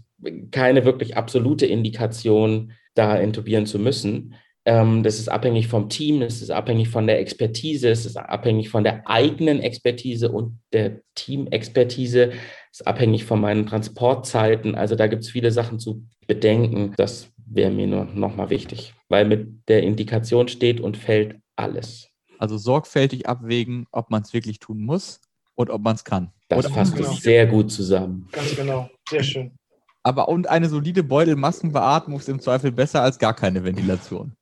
keine 0.51 0.86
wirklich 0.86 1.17
absolute 1.17 1.65
Indikation, 1.65 2.71
da 2.93 3.17
intubieren 3.17 3.65
zu 3.65 3.77
müssen. 3.77 4.36
Ähm, 4.65 5.04
das 5.04 5.19
ist 5.19 5.30
abhängig 5.30 5.67
vom 5.67 5.89
Team, 5.89 6.23
es 6.23 6.41
ist 6.41 6.49
abhängig 6.49 6.89
von 6.89 7.06
der 7.06 7.19
Expertise, 7.19 7.89
es 7.89 8.06
ist 8.06 8.17
abhängig 8.17 8.69
von 8.69 8.84
der 8.84 9.08
eigenen 9.08 9.60
Expertise 9.60 10.32
und 10.32 10.60
der 10.73 11.01
Teamexpertise, 11.13 12.32
es 12.71 12.80
ist 12.80 12.88
abhängig 12.88 13.25
von 13.25 13.39
meinen 13.39 13.67
Transportzeiten. 13.67 14.73
Also 14.73 14.95
da 14.95 15.06
gibt 15.06 15.23
es 15.23 15.30
viele 15.30 15.51
Sachen 15.51 15.80
zu 15.80 16.04
bedenken. 16.28 16.93
Das 16.97 17.32
wäre 17.45 17.69
mir 17.69 17.86
nur 17.86 18.06
nochmal 18.06 18.49
wichtig, 18.49 18.95
weil 19.08 19.25
mit 19.25 19.67
der 19.67 19.84
Indikation 19.84 20.47
steht 20.47 20.80
und 20.80 20.97
fällt 20.97 21.38
alles. 21.56 22.10
Also 22.39 22.58
sorgfältig 22.58 23.28
abwägen, 23.28 23.86
ob 23.91 24.10
man 24.10 24.23
es 24.23 24.34
wirklich 24.34 24.60
tun 24.60 24.84
muss 24.84 25.21
und 25.54 25.69
ob 25.69 25.82
man 25.82 25.95
es 25.95 26.04
kann. 26.04 26.32
Das 26.49 26.67
fasst 26.67 26.95
genau. 26.95 27.12
sehr 27.12 27.45
gut 27.45 27.71
zusammen. 27.71 28.28
Ganz 28.32 28.56
genau, 28.56 28.89
sehr 29.10 29.23
schön. 29.23 29.51
Aber 30.05 30.29
und 30.29 30.47
eine 30.47 30.69
solide 30.69 31.01
Beutelmaskenbeatmung 31.01 32.19
ist 32.19 32.29
im 32.29 32.39
Zweifel 32.39 32.71
besser 32.71 33.01
als 33.01 33.17
gar 33.17 33.35
keine 33.35 33.63
Ventilation. 33.63 34.33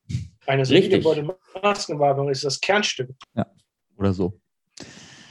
Eine 0.46 0.66
solide 0.66 1.00
Beutelmaskenbeatmung 1.00 2.30
ist 2.30 2.44
das 2.44 2.60
Kernstück. 2.60 3.12
Ja, 3.34 3.46
oder 3.96 4.12
so. 4.12 4.38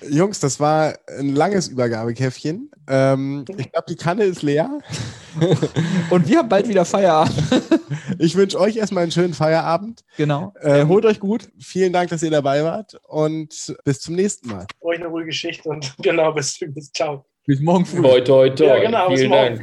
Jungs, 0.09 0.41
das 0.41 0.59
war 0.59 0.99
ein 1.19 1.35
langes 1.35 1.69
Übergabekäffchen. 1.69 2.71
Ähm, 2.89 3.45
ich 3.59 3.71
glaube, 3.71 3.85
die 3.91 3.97
Kanne 3.97 4.25
ist 4.25 4.41
leer. 4.41 4.81
Und 6.11 6.27
wir 6.27 6.39
haben 6.39 6.49
bald 6.49 6.67
wieder 6.67 6.87
Feierabend. 6.87 7.37
ich 8.19 8.35
wünsche 8.35 8.59
euch 8.59 8.77
erstmal 8.77 9.03
einen 9.03 9.13
schönen 9.13 9.35
Feierabend. 9.35 10.03
Genau. 10.17 10.55
Ähm, 10.63 10.89
Holt 10.89 11.05
euch 11.05 11.21
gut. 11.21 11.51
Vielen 11.61 11.93
Dank, 11.93 12.09
dass 12.09 12.23
ihr 12.23 12.31
dabei 12.31 12.65
wart 12.65 12.99
und 13.07 13.77
bis 13.85 14.01
zum 14.01 14.15
nächsten 14.15 14.49
Mal. 14.49 14.67
Euch 14.81 14.99
eine 14.99 15.09
ruhige 15.09 15.27
Geschichte 15.27 15.69
und 15.69 15.95
genau, 16.03 16.33
bis, 16.33 16.59
bis 16.59 16.91
ciao. 16.91 17.27
Bis 17.47 17.61
morgen 17.61 17.85
früh. 17.85 18.03
Toi, 18.03 18.21
toi, 18.21 18.51
toi. 18.51 18.67
Ja, 18.67 18.79
genau, 18.79 19.09
Vielen 19.09 19.31
Dank. 19.31 19.63